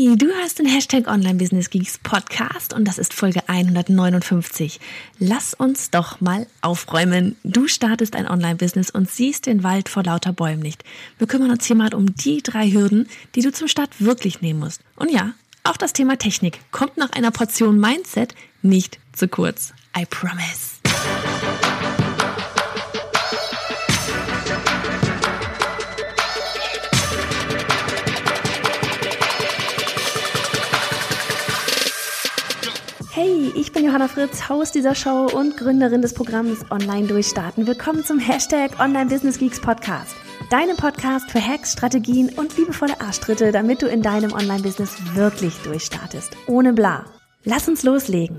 Du 0.00 0.28
hast 0.40 0.60
den 0.60 0.66
Hashtag 0.66 1.08
Online 1.08 1.34
Business 1.34 1.70
Geeks 1.70 1.98
Podcast 1.98 2.72
und 2.72 2.84
das 2.84 2.98
ist 2.98 3.12
Folge 3.12 3.40
159. 3.48 4.78
Lass 5.18 5.54
uns 5.54 5.90
doch 5.90 6.20
mal 6.20 6.46
aufräumen. 6.60 7.34
Du 7.42 7.66
startest 7.66 8.14
ein 8.14 8.28
Online-Business 8.28 8.90
und 8.90 9.10
siehst 9.10 9.46
den 9.46 9.64
Wald 9.64 9.88
vor 9.88 10.04
lauter 10.04 10.32
Bäumen 10.32 10.62
nicht. 10.62 10.84
Wir 11.18 11.26
kümmern 11.26 11.50
uns 11.50 11.64
hier 11.64 11.74
mal 11.74 11.92
um 11.94 12.14
die 12.14 12.44
drei 12.44 12.70
Hürden, 12.70 13.08
die 13.34 13.40
du 13.40 13.50
zum 13.50 13.66
Start 13.66 14.00
wirklich 14.00 14.40
nehmen 14.40 14.60
musst. 14.60 14.82
Und 14.94 15.10
ja, 15.10 15.32
auch 15.64 15.76
das 15.76 15.94
Thema 15.94 16.16
Technik 16.16 16.60
kommt 16.70 16.96
nach 16.96 17.10
einer 17.10 17.32
Portion 17.32 17.80
Mindset 17.80 18.36
nicht 18.62 19.00
zu 19.12 19.26
kurz. 19.26 19.72
I 19.98 20.06
promise. 20.06 20.78
Ich 33.54 33.72
bin 33.72 33.84
Johanna 33.84 34.08
Fritz, 34.08 34.48
Haus 34.48 34.72
dieser 34.72 34.94
Show 34.94 35.26
und 35.26 35.56
Gründerin 35.56 36.02
des 36.02 36.12
Programms 36.12 36.64
Online 36.70 37.06
Durchstarten. 37.06 37.66
Willkommen 37.66 38.04
zum 38.04 38.18
Hashtag 38.18 38.78
Online 38.80 39.06
Business 39.06 39.38
Geeks 39.38 39.60
Podcast. 39.60 40.14
Deinem 40.50 40.76
Podcast 40.76 41.30
für 41.30 41.40
Hacks, 41.40 41.72
Strategien 41.72 42.30
und 42.36 42.56
liebevolle 42.56 43.00
Arschtritte, 43.00 43.52
damit 43.52 43.82
du 43.82 43.86
in 43.86 44.02
deinem 44.02 44.32
Online-Business 44.32 45.14
wirklich 45.14 45.54
durchstartest. 45.58 46.36
Ohne 46.46 46.72
bla. 46.72 47.04
Lass 47.44 47.68
uns 47.68 47.82
loslegen. 47.82 48.36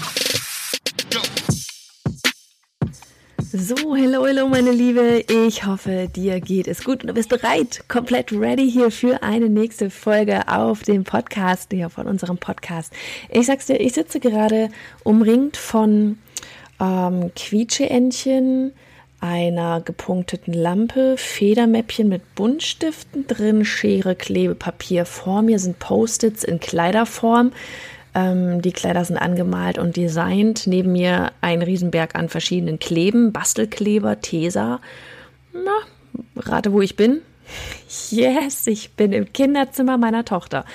So, 3.51 3.95
hello, 3.95 4.27
hello, 4.27 4.47
meine 4.47 4.69
Liebe. 4.69 5.23
Ich 5.27 5.65
hoffe, 5.65 6.07
dir 6.15 6.39
geht 6.39 6.67
es 6.67 6.83
gut 6.83 7.01
und 7.01 7.07
du 7.07 7.15
bist 7.15 7.29
bereit, 7.29 7.83
komplett 7.87 8.31
ready 8.31 8.69
hier 8.69 8.91
für 8.91 9.23
eine 9.23 9.49
nächste 9.49 9.89
Folge 9.89 10.47
auf 10.47 10.83
dem 10.83 11.03
Podcast, 11.03 11.71
hier 11.71 11.89
von 11.89 12.05
unserem 12.05 12.37
Podcast. 12.37 12.93
Ich 13.27 13.47
sag's 13.47 13.65
dir, 13.65 13.79
ich 13.81 13.93
sitze 13.93 14.19
gerade 14.19 14.69
umringt 15.03 15.57
von 15.57 16.19
ähm, 16.79 17.31
Quietscheentchen, 17.35 18.71
einer 19.19 19.81
gepunkteten 19.81 20.53
Lampe, 20.53 21.15
Federmäppchen 21.17 22.07
mit 22.07 22.35
Buntstiften 22.35 23.25
drin, 23.25 23.65
Schere, 23.65 24.13
Klebepapier. 24.13 25.07
Vor 25.07 25.41
mir 25.41 25.57
sind 25.57 25.79
Post-its 25.79 26.43
in 26.43 26.59
Kleiderform. 26.59 27.51
Ähm, 28.19 28.61
die 28.61 28.71
Kleider 28.71 29.03
sind 29.05 29.17
angemalt 29.17 29.77
und 29.77 29.95
designt. 29.95 30.67
Neben 30.67 30.91
mir 30.91 31.31
ein 31.41 31.61
Riesenberg 31.61 32.15
an 32.15 32.29
verschiedenen 32.29 32.79
Kleben, 32.79 33.31
Bastelkleber, 33.31 34.21
Tesa. 34.21 34.79
Na, 35.53 35.77
rate, 36.35 36.73
wo 36.73 36.81
ich 36.81 36.95
bin. 36.95 37.21
Yes, 38.11 38.67
ich 38.67 38.91
bin 38.91 39.11
im 39.11 39.33
Kinderzimmer 39.33 39.97
meiner 39.97 40.23
Tochter. 40.23 40.65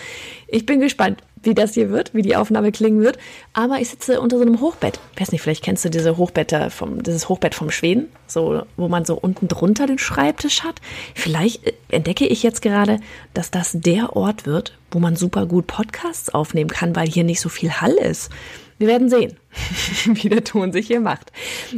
Ich 0.48 0.66
bin 0.66 0.80
gespannt 0.80 1.22
wie 1.44 1.54
das 1.54 1.74
hier 1.74 1.90
wird, 1.90 2.14
wie 2.14 2.22
die 2.22 2.36
Aufnahme 2.36 2.72
klingen 2.72 3.00
wird. 3.00 3.18
Aber 3.52 3.78
ich 3.78 3.90
sitze 3.90 4.20
unter 4.20 4.36
so 4.36 4.42
einem 4.42 4.60
Hochbett. 4.60 5.00
Ich 5.14 5.20
weiß 5.20 5.32
nicht, 5.32 5.42
vielleicht 5.42 5.64
kennst 5.64 5.84
du 5.84 5.90
diese 5.90 6.16
Hochbette 6.16 6.70
vom, 6.70 7.02
dieses 7.02 7.28
Hochbett 7.28 7.54
vom 7.54 7.70
Schweden, 7.70 8.08
so, 8.26 8.62
wo 8.76 8.88
man 8.88 9.04
so 9.04 9.14
unten 9.14 9.48
drunter 9.48 9.86
den 9.86 9.98
Schreibtisch 9.98 10.62
hat. 10.62 10.80
Vielleicht 11.14 11.66
äh, 11.66 11.72
entdecke 11.90 12.26
ich 12.26 12.42
jetzt 12.42 12.62
gerade, 12.62 13.00
dass 13.32 13.50
das 13.50 13.72
der 13.74 14.16
Ort 14.16 14.46
wird, 14.46 14.76
wo 14.90 14.98
man 14.98 15.16
super 15.16 15.46
gut 15.46 15.66
Podcasts 15.66 16.32
aufnehmen 16.32 16.70
kann, 16.70 16.96
weil 16.96 17.08
hier 17.08 17.24
nicht 17.24 17.40
so 17.40 17.48
viel 17.48 17.72
Hall 17.72 17.94
ist. 17.94 18.30
Wir 18.78 18.88
werden 18.88 19.08
sehen, 19.08 19.36
wie 20.06 20.28
der 20.28 20.44
Ton 20.44 20.72
sich 20.72 20.86
hier 20.86 21.00
macht. 21.00 21.32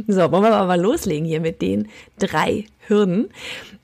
So, 0.07 0.31
wollen 0.31 0.43
wir 0.43 0.53
aber 0.53 0.77
loslegen 0.77 1.27
hier 1.27 1.41
mit 1.41 1.61
den 1.61 1.89
drei 2.17 2.65
Hürden. 2.87 3.29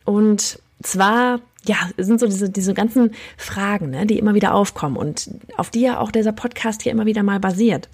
Und 0.05 0.59
zwar 0.81 1.39
ja, 1.65 1.77
sind 1.97 2.19
so 2.19 2.25
diese, 2.25 2.49
diese 2.49 2.73
ganzen 2.73 3.11
Fragen, 3.37 3.89
ne, 3.89 4.05
die 4.05 4.19
immer 4.19 4.33
wieder 4.33 4.53
aufkommen 4.53 4.97
und 4.97 5.29
auf 5.57 5.69
die 5.69 5.81
ja 5.81 5.99
auch 5.99 6.11
dieser 6.11 6.31
Podcast 6.31 6.81
hier 6.81 6.91
immer 6.91 7.05
wieder 7.05 7.23
mal 7.23 7.39
basiert. 7.39 7.89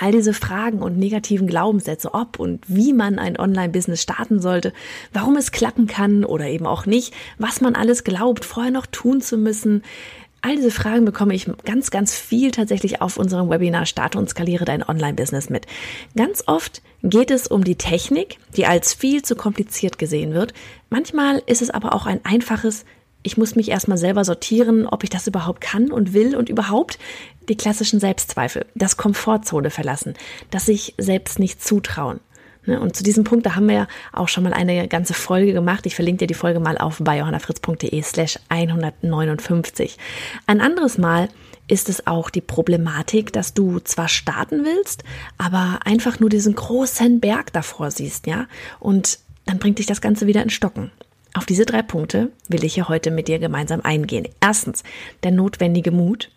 All 0.00 0.10
diese 0.10 0.34
Fragen 0.34 0.82
und 0.82 0.98
negativen 0.98 1.46
Glaubenssätze, 1.46 2.14
ob 2.14 2.40
und 2.40 2.64
wie 2.66 2.92
man 2.92 3.20
ein 3.20 3.38
Online-Business 3.38 4.02
starten 4.02 4.40
sollte, 4.40 4.72
warum 5.12 5.36
es 5.36 5.52
klappen 5.52 5.86
kann 5.86 6.24
oder 6.24 6.46
eben 6.46 6.66
auch 6.66 6.84
nicht, 6.84 7.14
was 7.38 7.60
man 7.60 7.76
alles 7.76 8.02
glaubt, 8.02 8.44
vorher 8.44 8.72
noch 8.72 8.86
tun 8.86 9.20
zu 9.20 9.38
müssen, 9.38 9.82
All 10.44 10.56
diese 10.56 10.70
Fragen 10.70 11.06
bekomme 11.06 11.34
ich 11.34 11.50
ganz, 11.64 11.90
ganz 11.90 12.14
viel 12.14 12.50
tatsächlich 12.50 13.00
auf 13.00 13.16
unserem 13.16 13.48
Webinar 13.48 13.86
Starte 13.86 14.18
und 14.18 14.28
skaliere 14.28 14.66
dein 14.66 14.86
Online-Business 14.86 15.48
mit. 15.48 15.66
Ganz 16.16 16.44
oft 16.46 16.82
geht 17.02 17.30
es 17.30 17.46
um 17.46 17.64
die 17.64 17.76
Technik, 17.76 18.36
die 18.54 18.66
als 18.66 18.92
viel 18.92 19.22
zu 19.22 19.36
kompliziert 19.36 19.98
gesehen 19.98 20.34
wird. 20.34 20.52
Manchmal 20.90 21.42
ist 21.46 21.62
es 21.62 21.70
aber 21.70 21.94
auch 21.94 22.04
ein 22.04 22.22
einfaches, 22.26 22.84
ich 23.22 23.38
muss 23.38 23.54
mich 23.54 23.70
erstmal 23.70 23.96
selber 23.96 24.22
sortieren, 24.22 24.86
ob 24.86 25.02
ich 25.02 25.08
das 25.08 25.26
überhaupt 25.26 25.62
kann 25.62 25.90
und 25.90 26.12
will 26.12 26.36
und 26.36 26.50
überhaupt 26.50 26.98
die 27.48 27.56
klassischen 27.56 27.98
Selbstzweifel, 27.98 28.66
das 28.74 28.98
Komfortzone 28.98 29.70
verlassen, 29.70 30.12
das 30.50 30.66
sich 30.66 30.94
selbst 30.98 31.38
nicht 31.38 31.64
zutrauen. 31.64 32.20
Ne? 32.66 32.80
Und 32.80 32.96
zu 32.96 33.02
diesem 33.02 33.24
Punkt, 33.24 33.46
da 33.46 33.54
haben 33.54 33.68
wir 33.68 33.74
ja 33.74 33.88
auch 34.12 34.28
schon 34.28 34.44
mal 34.44 34.52
eine 34.52 34.88
ganze 34.88 35.14
Folge 35.14 35.52
gemacht. 35.52 35.86
Ich 35.86 35.94
verlinke 35.94 36.20
dir 36.20 36.26
die 36.26 36.34
Folge 36.34 36.60
mal 36.60 36.78
auf 36.78 36.98
bei 37.00 37.18
johannafritz.de 37.18 38.02
slash 38.02 38.38
159. 38.48 39.98
Ein 40.46 40.60
anderes 40.60 40.98
Mal 40.98 41.28
ist 41.66 41.88
es 41.88 42.06
auch 42.06 42.30
die 42.30 42.40
Problematik, 42.40 43.32
dass 43.32 43.54
du 43.54 43.80
zwar 43.80 44.08
starten 44.08 44.64
willst, 44.64 45.02
aber 45.38 45.80
einfach 45.84 46.20
nur 46.20 46.28
diesen 46.28 46.54
großen 46.54 47.20
Berg 47.20 47.52
davor 47.52 47.90
siehst, 47.90 48.26
ja? 48.26 48.46
Und 48.80 49.18
dann 49.46 49.58
bringt 49.58 49.78
dich 49.78 49.86
das 49.86 50.00
Ganze 50.00 50.26
wieder 50.26 50.42
in 50.42 50.50
Stocken. 50.50 50.90
Auf 51.34 51.46
diese 51.46 51.66
drei 51.66 51.82
Punkte 51.82 52.30
will 52.48 52.64
ich 52.64 52.74
hier 52.74 52.88
heute 52.88 53.10
mit 53.10 53.28
dir 53.28 53.38
gemeinsam 53.38 53.80
eingehen. 53.82 54.28
Erstens, 54.40 54.84
der 55.22 55.32
notwendige 55.32 55.90
Mut. 55.90 56.30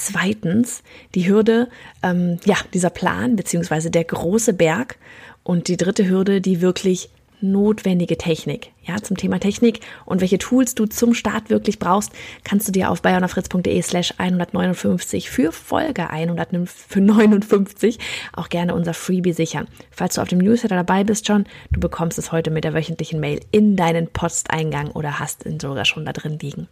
Zweitens, 0.00 0.84
die 1.16 1.28
Hürde, 1.28 1.68
ähm, 2.04 2.38
ja, 2.44 2.54
dieser 2.72 2.88
Plan 2.88 3.34
beziehungsweise 3.34 3.90
der 3.90 4.04
große 4.04 4.52
Berg. 4.52 4.96
Und 5.42 5.66
die 5.66 5.76
dritte 5.76 6.08
Hürde, 6.08 6.40
die 6.40 6.60
wirklich 6.60 7.10
notwendige 7.40 8.16
Technik. 8.16 8.70
Ja, 8.84 9.02
zum 9.02 9.16
Thema 9.16 9.40
Technik 9.40 9.80
und 10.04 10.20
welche 10.20 10.38
Tools 10.38 10.76
du 10.76 10.86
zum 10.86 11.14
Start 11.14 11.50
wirklich 11.50 11.80
brauchst, 11.80 12.12
kannst 12.44 12.68
du 12.68 12.72
dir 12.72 12.90
auf 12.90 13.02
bayonafritz.de 13.02 13.82
slash 13.82 14.14
159 14.18 15.30
für 15.30 15.50
Folge 15.50 16.10
159 16.10 17.98
auch 18.34 18.50
gerne 18.50 18.76
unser 18.76 18.94
Freebie 18.94 19.32
sichern. 19.32 19.66
Falls 19.90 20.14
du 20.14 20.20
auf 20.20 20.28
dem 20.28 20.38
Newsletter 20.38 20.76
dabei 20.76 21.02
bist 21.02 21.26
schon, 21.26 21.44
du 21.72 21.80
bekommst 21.80 22.18
es 22.18 22.30
heute 22.30 22.52
mit 22.52 22.62
der 22.62 22.74
wöchentlichen 22.74 23.18
Mail 23.18 23.40
in 23.50 23.74
deinen 23.74 24.06
Posteingang 24.06 24.92
oder 24.92 25.18
hast 25.18 25.44
ihn 25.44 25.58
sogar 25.58 25.84
schon 25.86 26.06
da 26.06 26.12
drin 26.12 26.38
liegen. 26.40 26.68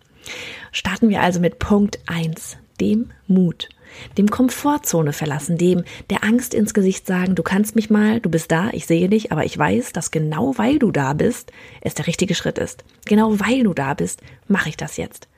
Starten 0.70 1.08
wir 1.08 1.22
also 1.22 1.40
mit 1.40 1.58
Punkt 1.58 1.98
1, 2.06 2.56
dem 2.76 3.10
Mut 3.26 3.68
dem 4.16 4.28
Komfortzone 4.28 5.12
verlassen, 5.12 5.58
dem 5.58 5.84
der 6.10 6.24
Angst 6.24 6.54
ins 6.54 6.74
Gesicht 6.74 7.06
sagen, 7.06 7.34
du 7.34 7.42
kannst 7.42 7.76
mich 7.76 7.90
mal, 7.90 8.20
du 8.20 8.30
bist 8.30 8.50
da, 8.50 8.70
ich 8.72 8.86
sehe 8.86 9.08
dich, 9.08 9.32
aber 9.32 9.44
ich 9.44 9.56
weiß, 9.56 9.92
dass 9.92 10.10
genau 10.10 10.56
weil 10.56 10.78
du 10.78 10.90
da 10.90 11.12
bist, 11.12 11.52
es 11.80 11.94
der 11.94 12.06
richtige 12.06 12.34
Schritt 12.34 12.58
ist. 12.58 12.84
Genau 13.06 13.38
weil 13.40 13.62
du 13.62 13.74
da 13.74 13.94
bist, 13.94 14.20
mache 14.48 14.68
ich 14.68 14.76
das 14.76 14.96
jetzt. 14.96 15.28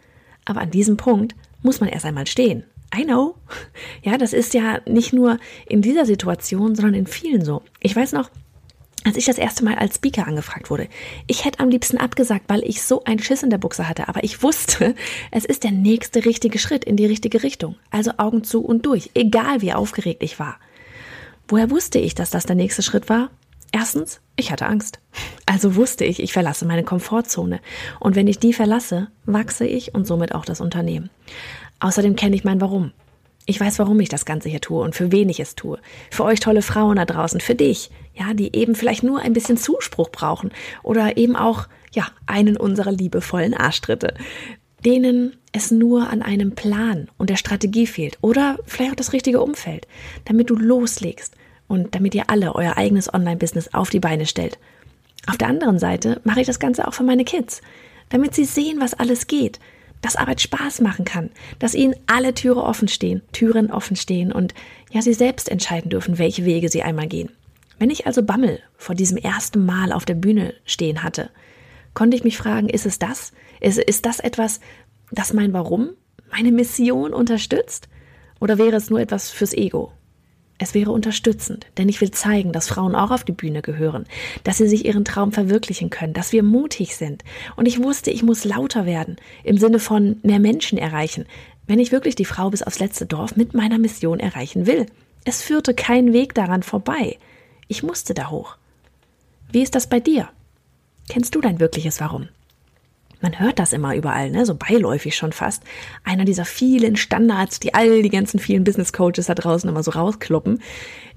Aber 0.44 0.60
an 0.60 0.71
diesem 0.71 0.97
Punkt 0.97 1.34
muss 1.62 1.81
man 1.81 1.88
erst 1.88 2.06
einmal 2.06 2.26
stehen. 2.26 2.65
I 2.97 3.04
know. 3.04 3.34
Ja, 4.03 4.16
das 4.16 4.32
ist 4.32 4.55
ja 4.55 4.81
nicht 4.87 5.12
nur 5.12 5.38
in 5.66 5.82
dieser 5.82 6.06
Situation, 6.06 6.75
sondern 6.75 6.94
in 6.94 7.06
vielen 7.06 7.44
so. 7.44 7.62
Ich 7.81 7.94
weiß 7.94 8.12
noch, 8.12 8.31
als 9.08 9.16
ich 9.16 9.24
das 9.24 9.38
erste 9.38 9.64
Mal 9.64 9.76
als 9.76 9.94
Speaker 9.94 10.26
angefragt 10.26 10.69
wurde. 10.69 10.86
Ich 11.26 11.46
hätte 11.46 11.60
am 11.60 11.70
liebsten 11.70 11.96
abgesagt, 11.96 12.44
weil 12.48 12.62
ich 12.62 12.82
so 12.82 13.04
einen 13.04 13.20
Schiss 13.22 13.42
in 13.42 13.48
der 13.48 13.56
Buchse 13.56 13.88
hatte. 13.88 14.06
Aber 14.06 14.22
ich 14.22 14.42
wusste, 14.42 14.94
es 15.30 15.46
ist 15.46 15.64
der 15.64 15.70
nächste 15.70 16.26
richtige 16.26 16.58
Schritt 16.58 16.84
in 16.84 16.96
die 16.96 17.06
richtige 17.06 17.42
Richtung. 17.42 17.76
Also 17.91 18.12
Augen 18.19 18.44
zu 18.44 18.62
und 18.62 18.84
durch, 18.84 19.10
egal 19.14 19.62
wie 19.62 19.72
aufgeregt 19.72 20.22
ich 20.22 20.38
war. 20.38 20.58
Woher 21.48 21.70
wusste 21.70 21.98
ich, 21.98 22.14
dass 22.14 22.28
das 22.28 22.44
der 22.44 22.56
nächste 22.56 22.82
Schritt 22.82 23.08
war? 23.08 23.30
Erstens, 23.72 24.20
ich 24.36 24.52
hatte 24.52 24.66
Angst. 24.66 24.98
Also 25.46 25.75
wusste 25.75 26.04
ich, 26.04 26.22
ich 26.22 26.34
verlasse 26.34 26.66
meine 26.66 26.84
Komfortzone. 26.84 27.60
Und 28.00 28.14
wenn 28.14 28.28
ich 28.28 28.38
die 28.38 28.52
verlasse, 28.52 29.08
wachse 29.25 29.66
ich 29.66 29.94
und 29.94 30.06
somit 30.06 30.34
auch 30.34 30.44
das 30.44 30.60
Unternehmen. 30.60 31.08
Außerdem 31.80 32.14
kenne 32.14 32.36
ich 32.36 32.44
mein 32.44 32.60
Warum. 32.60 32.93
Ich 33.50 33.59
weiß, 33.59 33.79
warum 33.79 33.99
ich 34.00 34.11
das 34.11 34.27
Ganze 34.27 34.50
hier 34.50 34.61
tue 34.61 34.85
und 34.85 34.95
für 34.95 35.11
wen 35.11 35.31
ich 35.31 35.41
es 35.41 35.55
tue. 35.55 35.79
Für 36.11 36.25
euch 36.25 36.39
tolle 36.39 36.61
Frauen 36.61 36.97
da 36.97 37.06
draußen, 37.06 37.41
für 37.41 37.55
dich, 37.55 37.91
ja, 38.15 38.35
die 38.35 38.55
eben 38.55 38.75
vielleicht 38.75 39.03
nur 39.03 39.21
ein 39.21 39.33
bisschen 39.33 39.56
Zuspruch 39.56 40.11
brauchen 40.11 40.50
oder 40.83 41.17
eben 41.17 41.35
auch, 41.35 41.67
ja, 41.95 42.09
einen 42.27 42.59
unserer 42.59 42.93
liebevollen 42.93 43.55
Arschtritte, 43.55 44.12
denen 44.85 45.35
es 45.53 45.71
nur 45.71 46.11
an 46.11 46.21
einem 46.21 46.56
Plan 46.56 47.09
und 47.17 47.31
der 47.31 47.37
Strategie 47.37 47.87
fehlt 47.87 48.19
oder 48.21 48.59
vielleicht 48.67 48.91
auch 48.91 48.97
das 48.97 49.15
richtige 49.15 49.41
Umfeld, 49.41 49.89
damit 50.27 50.50
du 50.50 50.55
loslegst 50.55 51.35
und 51.69 51.95
damit 51.95 52.15
ihr 52.15 52.29
alle 52.29 52.55
euer 52.55 52.77
eigenes 52.77 53.12
Online-Business 53.15 53.73
auf 53.73 53.89
die 53.89 54.00
Beine 54.00 54.27
stellt. 54.27 54.59
Auf 55.27 55.39
der 55.39 55.49
anderen 55.49 55.79
Seite 55.79 56.21
mache 56.23 56.43
ich 56.43 56.47
das 56.47 56.61
Ganze 56.61 56.87
auch 56.87 56.93
für 56.93 57.03
meine 57.03 57.25
Kids, 57.25 57.62
damit 58.11 58.35
sie 58.35 58.45
sehen, 58.45 58.79
was 58.79 58.93
alles 58.93 59.27
geht, 59.27 59.59
dass 60.00 60.17
Arbeit 60.17 60.41
Spaß 60.41 60.81
machen 60.81 61.05
kann, 61.05 61.31
dass 61.59 61.75
ihnen 61.75 61.95
alle 62.06 62.35
Türen 62.35 62.59
offen 62.59 62.89
stehen, 62.89 63.23
Türen 63.33 63.71
offen 63.71 63.97
stehen 63.97 64.33
und 64.33 64.55
ja, 64.91 65.03
sie 65.03 65.15
selbst 65.15 65.49
entscheiden 65.49 65.91
dürfen, 65.91 66.19
welche 66.19 66.45
Wege 66.45 66.69
sie 66.69 66.83
einmal 66.83 67.09
gehen. 67.09 67.31
Wenn 67.79 67.91
ich 67.91 68.06
also 68.06 68.23
Bammel 68.23 68.61
vor 68.77 68.95
diesem 68.95 69.17
ersten 69.17 69.65
Mal 69.65 69.93
auf 69.93 70.05
der 70.05 70.15
Bühne 70.15 70.55
stehen 70.65 71.03
hatte, 71.03 71.31
konnte 71.95 72.17
ich 72.17 72.25
mich 72.25 72.37
fragen, 72.37 72.69
ist 72.69 72.87
es 72.87 72.99
das? 72.99 73.33
Ist, 73.61 73.79
ist 73.79 74.06
das 74.06 74.21
etwas, 74.21 74.61
das 75.11 75.33
mein 75.33 75.53
Warum 75.53 75.91
meine 76.31 76.53
Mission 76.53 77.12
unterstützt? 77.12 77.89
Oder 78.41 78.59
wäre 78.59 78.77
es 78.77 78.91
nur 78.91 79.00
etwas 79.00 79.31
fürs 79.31 79.53
Ego? 79.53 79.93
Es 80.60 80.75
wäre 80.75 80.90
unterstützend, 80.90 81.66
denn 81.78 81.88
ich 81.88 82.00
will 82.00 82.10
zeigen, 82.10 82.52
dass 82.52 82.69
Frauen 82.69 82.96
auch 82.96 83.12
auf 83.12 83.22
die 83.22 83.32
Bühne 83.32 83.62
gehören, 83.62 84.06
dass 84.43 84.58
sie 84.58 84.66
sich 84.66 84.84
ihren 84.84 85.05
Traum 85.05 85.31
verwirklichen 85.31 85.88
können, 85.88 86.14
dass 86.14 86.32
wir 86.32 86.43
mutig 86.43 86.96
sind. 86.96 87.22
Und 87.55 87.66
ich 87.66 87.81
wusste, 87.81 88.10
ich 88.10 88.25
muss 88.25 88.44
lauter 88.44 88.84
werden, 88.84 89.16
im 89.44 89.56
Sinne 89.56 89.78
von 89.78 90.16
mehr 90.22 90.40
Menschen 90.40 90.76
erreichen, 90.76 91.26
wenn 91.69 91.78
ich 91.78 91.93
wirklich 91.93 92.16
die 92.16 92.25
Frau 92.25 92.50
bis 92.50 92.62
aufs 92.62 92.81
letzte 92.81 93.06
Dorf 93.06 93.37
mit 93.37 93.55
meiner 93.55 93.78
Mission 93.78 94.19
erreichen 94.19 94.66
will. 94.66 94.87
Es 95.25 95.43
führte 95.43 95.75
kein 95.75 96.12
Weg 96.12 96.34
daran 96.34 96.64
vorbei. 96.64 97.19
Ich 97.69 97.84
musste 97.84 98.14
da 98.14 98.31
hoch. 98.31 98.56
Wie 99.52 99.62
ist 99.62 99.76
das 99.76 99.87
bei 99.87 100.00
dir? 100.00 100.28
Kennst 101.08 101.34
du 101.34 101.40
dein 101.40 101.61
wirkliches 101.61 102.00
Warum? 102.00 102.28
Man 103.20 103.38
hört 103.41 103.59
das 103.59 103.73
immer 103.73 103.97
überall, 103.97 104.31
ne? 104.31 104.47
so 104.47 104.55
beiläufig 104.55 105.17
schon 105.17 105.32
fast. 105.32 105.65
Einer 106.05 106.25
dieser 106.25 106.44
vielen 106.44 106.97
Standards, 106.97 107.59
die 107.59 107.75
all 107.75 108.03
die 108.03 108.11
ganzen 108.11 108.38
vielen 108.38 108.62
Business 108.62 108.93
Coaches 108.93 109.26
da 109.26 109.35
draußen 109.35 109.69
immer 109.69 109.82
so 109.82 109.91
rauskloppen. 109.91 110.62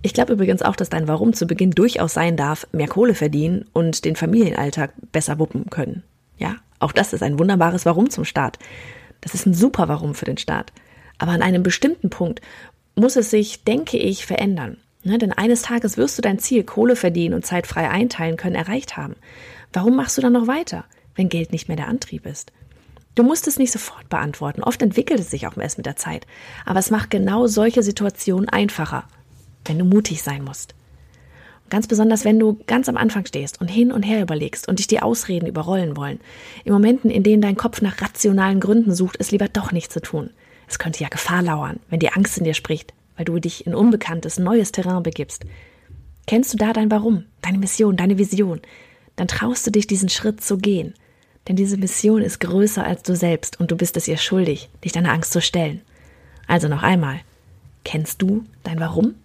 Ich 0.01 0.13
glaube 0.13 0.33
übrigens 0.33 0.63
auch, 0.63 0.75
dass 0.75 0.89
dein 0.89 1.07
Warum 1.07 1.33
zu 1.33 1.45
Beginn 1.45 1.71
durchaus 1.71 2.13
sein 2.13 2.37
darf, 2.37 2.65
mehr 2.71 2.87
Kohle 2.87 3.13
verdienen 3.13 3.65
und 3.73 4.03
den 4.03 4.15
Familienalltag 4.15 4.93
besser 5.11 5.37
wuppen 5.37 5.69
können. 5.69 6.03
Ja, 6.37 6.55
auch 6.79 6.91
das 6.91 7.13
ist 7.13 7.21
ein 7.21 7.37
wunderbares 7.37 7.85
Warum 7.85 8.09
zum 8.09 8.25
Start. 8.25 8.57
Das 9.21 9.35
ist 9.35 9.45
ein 9.45 9.53
super 9.53 9.87
Warum 9.87 10.15
für 10.15 10.25
den 10.25 10.37
Start. 10.37 10.73
Aber 11.19 11.33
an 11.33 11.43
einem 11.43 11.61
bestimmten 11.61 12.09
Punkt 12.09 12.41
muss 12.95 13.15
es 13.15 13.29
sich, 13.29 13.63
denke 13.63 13.97
ich, 13.97 14.25
verändern. 14.25 14.77
Ne? 15.03 15.19
Denn 15.19 15.31
eines 15.31 15.61
Tages 15.61 15.97
wirst 15.97 16.17
du 16.17 16.23
dein 16.23 16.39
Ziel, 16.39 16.63
Kohle 16.63 16.95
verdienen 16.95 17.35
und 17.35 17.45
zeitfrei 17.45 17.89
einteilen 17.89 18.37
können, 18.37 18.55
erreicht 18.55 18.97
haben. 18.97 19.15
Warum 19.71 19.95
machst 19.95 20.17
du 20.17 20.21
dann 20.21 20.33
noch 20.33 20.47
weiter? 20.47 20.85
Wenn 21.15 21.29
Geld 21.29 21.51
nicht 21.51 21.67
mehr 21.67 21.77
der 21.77 21.87
Antrieb 21.87 22.25
ist? 22.25 22.51
Du 23.13 23.23
musst 23.23 23.47
es 23.47 23.59
nicht 23.59 23.71
sofort 23.71 24.07
beantworten. 24.07 24.63
Oft 24.63 24.81
entwickelt 24.81 25.19
es 25.19 25.31
sich 25.31 25.45
auch 25.45 25.57
erst 25.57 25.77
mit 25.77 25.85
der 25.85 25.97
Zeit. 25.97 26.25
Aber 26.65 26.79
es 26.79 26.91
macht 26.91 27.09
genau 27.09 27.45
solche 27.47 27.83
Situationen 27.83 28.47
einfacher, 28.47 29.03
wenn 29.65 29.77
du 29.77 29.85
mutig 29.85 30.23
sein 30.23 30.43
musst. 30.43 30.75
Ganz 31.69 31.87
besonders, 31.87 32.25
wenn 32.25 32.39
du 32.39 32.59
ganz 32.67 32.89
am 32.89 32.97
Anfang 32.97 33.25
stehst 33.25 33.59
und 33.59 33.69
hin 33.69 33.91
und 33.91 34.03
her 34.03 34.21
überlegst 34.21 34.67
und 34.67 34.79
dich 34.79 34.87
die 34.87 35.01
Ausreden 35.01 35.47
überrollen 35.47 35.95
wollen. 35.97 36.19
In 36.63 36.73
Momenten, 36.73 37.09
in 37.09 37.23
denen 37.23 37.41
dein 37.41 37.55
Kopf 37.55 37.81
nach 37.81 38.01
rationalen 38.01 38.59
Gründen 38.59 38.93
sucht, 38.93 39.17
es 39.19 39.31
lieber 39.31 39.47
doch 39.47 39.71
nicht 39.71 39.91
zu 39.91 40.01
tun. 40.01 40.31
Es 40.67 40.79
könnte 40.79 41.01
ja 41.01 41.09
Gefahr 41.09 41.41
lauern, 41.41 41.79
wenn 41.89 41.99
die 41.99 42.11
Angst 42.11 42.37
in 42.37 42.43
dir 42.45 42.53
spricht, 42.53 42.93
weil 43.17 43.25
du 43.25 43.39
dich 43.39 43.67
in 43.67 43.75
unbekanntes, 43.75 44.39
neues 44.39 44.71
Terrain 44.71 45.03
begibst. 45.03 45.45
Kennst 46.27 46.53
du 46.53 46.57
da 46.57 46.71
dein 46.71 46.91
Warum, 46.91 47.25
deine 47.41 47.57
Mission, 47.57 47.97
deine 47.97 48.17
Vision? 48.17 48.61
Dann 49.17 49.27
traust 49.27 49.67
du 49.67 49.71
dich, 49.71 49.87
diesen 49.87 50.09
Schritt 50.09 50.41
zu 50.41 50.57
gehen 50.57 50.93
denn 51.47 51.55
diese 51.55 51.77
Mission 51.77 52.21
ist 52.21 52.39
größer 52.39 52.83
als 52.83 53.03
du 53.03 53.15
selbst 53.15 53.59
und 53.59 53.71
du 53.71 53.75
bist 53.75 53.97
es 53.97 54.07
ihr 54.07 54.17
schuldig, 54.17 54.69
dich 54.83 54.91
deiner 54.91 55.11
Angst 55.11 55.33
zu 55.33 55.41
stellen. 55.41 55.81
Also 56.47 56.67
noch 56.67 56.83
einmal, 56.83 57.21
kennst 57.83 58.21
du 58.21 58.45
dein 58.63 58.79
Warum? 58.79 59.15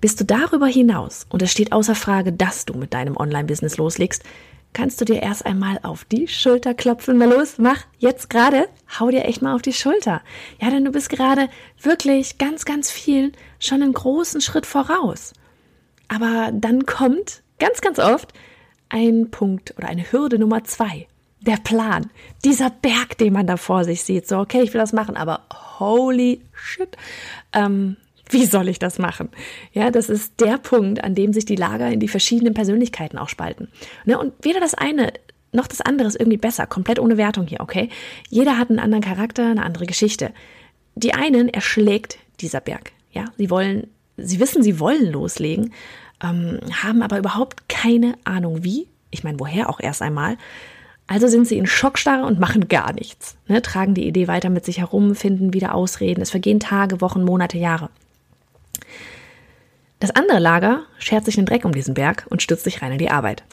Bist 0.00 0.20
du 0.20 0.24
darüber 0.24 0.66
hinaus 0.66 1.26
und 1.28 1.42
es 1.42 1.52
steht 1.52 1.72
außer 1.72 1.94
Frage, 1.94 2.32
dass 2.32 2.64
du 2.64 2.74
mit 2.74 2.92
deinem 2.92 3.16
Online-Business 3.16 3.76
loslegst, 3.76 4.24
kannst 4.72 5.00
du 5.00 5.04
dir 5.04 5.22
erst 5.22 5.46
einmal 5.46 5.78
auf 5.82 6.04
die 6.04 6.26
Schulter 6.28 6.74
klopfen. 6.74 7.18
Na 7.18 7.26
los, 7.26 7.54
mach 7.58 7.84
jetzt 7.98 8.30
gerade, 8.30 8.68
hau 8.98 9.10
dir 9.10 9.24
echt 9.24 9.42
mal 9.42 9.54
auf 9.54 9.62
die 9.62 9.72
Schulter. 9.72 10.22
Ja, 10.60 10.70
denn 10.70 10.84
du 10.84 10.90
bist 10.90 11.10
gerade 11.10 11.48
wirklich 11.80 12.38
ganz, 12.38 12.64
ganz 12.64 12.90
vielen 12.90 13.32
schon 13.58 13.82
einen 13.82 13.92
großen 13.92 14.40
Schritt 14.40 14.66
voraus. 14.66 15.34
Aber 16.08 16.50
dann 16.52 16.84
kommt 16.86 17.42
ganz, 17.58 17.80
ganz 17.80 17.98
oft 17.98 18.32
ein 18.92 19.30
Punkt 19.30 19.74
oder 19.76 19.88
eine 19.88 20.12
Hürde 20.12 20.38
Nummer 20.38 20.64
zwei. 20.64 21.08
Der 21.40 21.56
Plan. 21.56 22.10
Dieser 22.44 22.70
Berg, 22.70 23.18
den 23.18 23.32
man 23.32 23.48
da 23.48 23.56
vor 23.56 23.84
sich 23.84 24.02
sieht. 24.02 24.28
So, 24.28 24.38
okay, 24.38 24.62
ich 24.62 24.72
will 24.72 24.80
das 24.80 24.92
machen, 24.92 25.16
aber 25.16 25.42
holy 25.80 26.40
shit. 26.52 26.96
Ähm, 27.52 27.96
wie 28.30 28.46
soll 28.46 28.68
ich 28.68 28.78
das 28.78 28.98
machen? 28.98 29.28
Ja, 29.72 29.90
das 29.90 30.08
ist 30.08 30.40
der 30.40 30.58
Punkt, 30.58 31.02
an 31.02 31.16
dem 31.16 31.32
sich 31.32 31.44
die 31.44 31.56
Lager 31.56 31.90
in 31.90 31.98
die 31.98 32.08
verschiedenen 32.08 32.54
Persönlichkeiten 32.54 33.18
auch 33.18 33.28
spalten. 33.28 33.68
Ne, 34.04 34.18
und 34.18 34.32
weder 34.42 34.60
das 34.60 34.74
eine 34.74 35.12
noch 35.52 35.66
das 35.66 35.82
andere 35.82 36.08
ist 36.08 36.18
irgendwie 36.18 36.38
besser. 36.38 36.66
Komplett 36.66 36.98
ohne 36.98 37.18
Wertung 37.18 37.46
hier, 37.46 37.60
okay? 37.60 37.90
Jeder 38.30 38.58
hat 38.58 38.70
einen 38.70 38.78
anderen 38.78 39.04
Charakter, 39.04 39.50
eine 39.50 39.62
andere 39.62 39.86
Geschichte. 39.86 40.32
Die 40.94 41.12
einen 41.14 41.48
erschlägt 41.48 42.18
dieser 42.40 42.60
Berg. 42.60 42.92
Ja, 43.12 43.26
sie 43.36 43.50
wollen, 43.50 43.88
sie 44.16 44.40
wissen, 44.40 44.62
sie 44.62 44.80
wollen 44.80 45.12
loslegen, 45.12 45.72
ähm, 46.22 46.60
haben 46.82 47.02
aber 47.02 47.18
überhaupt 47.18 47.68
keine 47.68 48.14
Ahnung 48.24 48.64
wie. 48.64 48.88
Ich 49.10 49.24
meine, 49.24 49.38
woher 49.40 49.68
auch 49.68 49.80
erst 49.80 50.02
einmal. 50.02 50.36
Also 51.06 51.28
sind 51.28 51.46
sie 51.46 51.58
in 51.58 51.66
Schockstarre 51.66 52.24
und 52.24 52.40
machen 52.40 52.68
gar 52.68 52.92
nichts. 52.92 53.36
Ne, 53.48 53.60
tragen 53.60 53.94
die 53.94 54.06
Idee 54.06 54.28
weiter 54.28 54.48
mit 54.48 54.64
sich 54.64 54.78
herum, 54.78 55.14
finden 55.14 55.52
wieder 55.52 55.74
Ausreden. 55.74 56.22
Es 56.22 56.30
vergehen 56.30 56.60
Tage, 56.60 57.00
Wochen, 57.00 57.24
Monate, 57.24 57.58
Jahre. 57.58 57.90
Das 60.00 60.10
andere 60.10 60.38
Lager 60.38 60.82
schert 60.98 61.24
sich 61.24 61.34
den 61.34 61.46
Dreck 61.46 61.64
um 61.64 61.72
diesen 61.72 61.94
Berg 61.94 62.26
und 62.30 62.42
stürzt 62.42 62.64
sich 62.64 62.82
rein 62.82 62.92
in 62.92 62.98
die 62.98 63.10
Arbeit. 63.10 63.44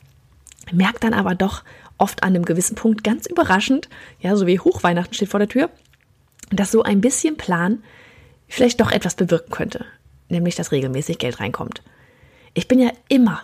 Merkt 0.71 1.03
dann 1.03 1.13
aber 1.13 1.35
doch 1.35 1.63
oft 1.97 2.23
an 2.23 2.29
einem 2.29 2.45
gewissen 2.45 2.75
Punkt 2.75 3.03
ganz 3.03 3.25
überraschend, 3.25 3.89
ja, 4.19 4.35
so 4.35 4.47
wie 4.47 4.59
Hochweihnachten 4.59 5.13
steht 5.13 5.29
vor 5.29 5.39
der 5.39 5.49
Tür, 5.49 5.69
dass 6.49 6.71
so 6.71 6.81
ein 6.83 7.01
bisschen 7.01 7.37
Plan 7.37 7.83
vielleicht 8.47 8.79
doch 8.79 8.91
etwas 8.91 9.15
bewirken 9.15 9.51
könnte, 9.51 9.85
nämlich 10.29 10.55
dass 10.55 10.71
regelmäßig 10.71 11.19
Geld 11.19 11.39
reinkommt. 11.39 11.83
Ich 12.53 12.67
bin 12.67 12.79
ja 12.79 12.91
immer, 13.07 13.41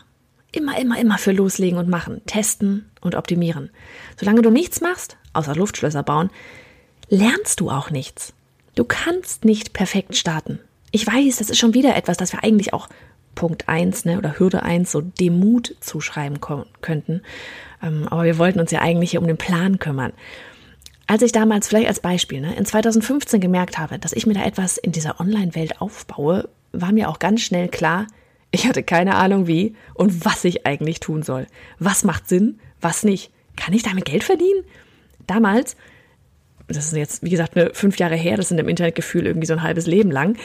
immer, 0.51 0.79
immer, 0.79 0.99
immer 0.99 1.17
für 1.17 1.31
loslegen 1.31 1.77
und 1.77 1.89
machen, 1.89 2.21
testen 2.25 2.89
und 3.01 3.15
optimieren. 3.15 3.69
Solange 4.17 4.41
du 4.41 4.49
nichts 4.49 4.81
machst, 4.81 5.17
außer 5.33 5.55
Luftschlösser 5.55 6.03
bauen, 6.03 6.29
lernst 7.09 7.59
du 7.59 7.69
auch 7.69 7.89
nichts. 7.89 8.33
Du 8.75 8.83
kannst 8.83 9.45
nicht 9.45 9.73
perfekt 9.73 10.15
starten. 10.15 10.59
Ich 10.91 11.05
weiß, 11.05 11.37
das 11.37 11.49
ist 11.49 11.57
schon 11.57 11.73
wieder 11.73 11.95
etwas, 11.95 12.17
das 12.17 12.31
wir 12.33 12.43
eigentlich 12.43 12.73
auch 12.73 12.89
Punkt 13.35 13.67
1 13.67 14.05
ne, 14.05 14.17
oder 14.17 14.39
Hürde 14.39 14.63
1 14.63 14.91
so 14.91 15.01
Demut 15.01 15.75
zuschreiben 15.81 16.39
könnten. 16.81 17.21
Ähm, 17.83 18.07
aber 18.09 18.23
wir 18.23 18.37
wollten 18.37 18.59
uns 18.59 18.71
ja 18.71 18.81
eigentlich 18.81 19.11
hier 19.11 19.21
um 19.21 19.27
den 19.27 19.37
Plan 19.37 19.77
kümmern. 19.77 20.13
Als 21.07 21.21
ich 21.21 21.31
damals, 21.31 21.67
vielleicht 21.67 21.87
als 21.87 21.99
Beispiel, 21.99 22.41
ne, 22.41 22.55
in 22.55 22.65
2015 22.65 23.39
gemerkt 23.39 23.77
habe, 23.77 23.99
dass 23.99 24.13
ich 24.13 24.25
mir 24.25 24.33
da 24.33 24.43
etwas 24.43 24.77
in 24.77 24.91
dieser 24.91 25.19
Online-Welt 25.19 25.81
aufbaue, 25.81 26.49
war 26.71 26.91
mir 26.91 27.09
auch 27.09 27.19
ganz 27.19 27.41
schnell 27.41 27.67
klar, 27.67 28.07
ich 28.55 28.67
hatte 28.67 28.83
keine 28.83 29.15
Ahnung 29.15 29.47
wie 29.47 29.75
und 29.93 30.25
was 30.25 30.43
ich 30.45 30.65
eigentlich 30.65 30.99
tun 31.01 31.23
soll. 31.23 31.45
Was 31.77 32.03
macht 32.03 32.27
Sinn, 32.27 32.59
was 32.81 33.03
nicht. 33.03 33.31
Kann 33.57 33.73
ich 33.73 33.83
damit 33.83 34.05
Geld 34.05 34.23
verdienen? 34.23 34.63
Damals, 35.27 35.75
das 36.67 36.87
ist 36.87 36.95
jetzt, 36.95 37.23
wie 37.23 37.29
gesagt, 37.29 37.57
eine 37.57 37.73
fünf 37.73 37.97
Jahre 37.97 38.15
her, 38.15 38.37
das 38.37 38.49
sind 38.49 38.57
im 38.57 38.69
Internetgefühl 38.69 39.25
irgendwie 39.25 39.45
so 39.45 39.53
ein 39.53 39.61
halbes 39.61 39.87
Leben 39.87 40.09
lang, 40.09 40.38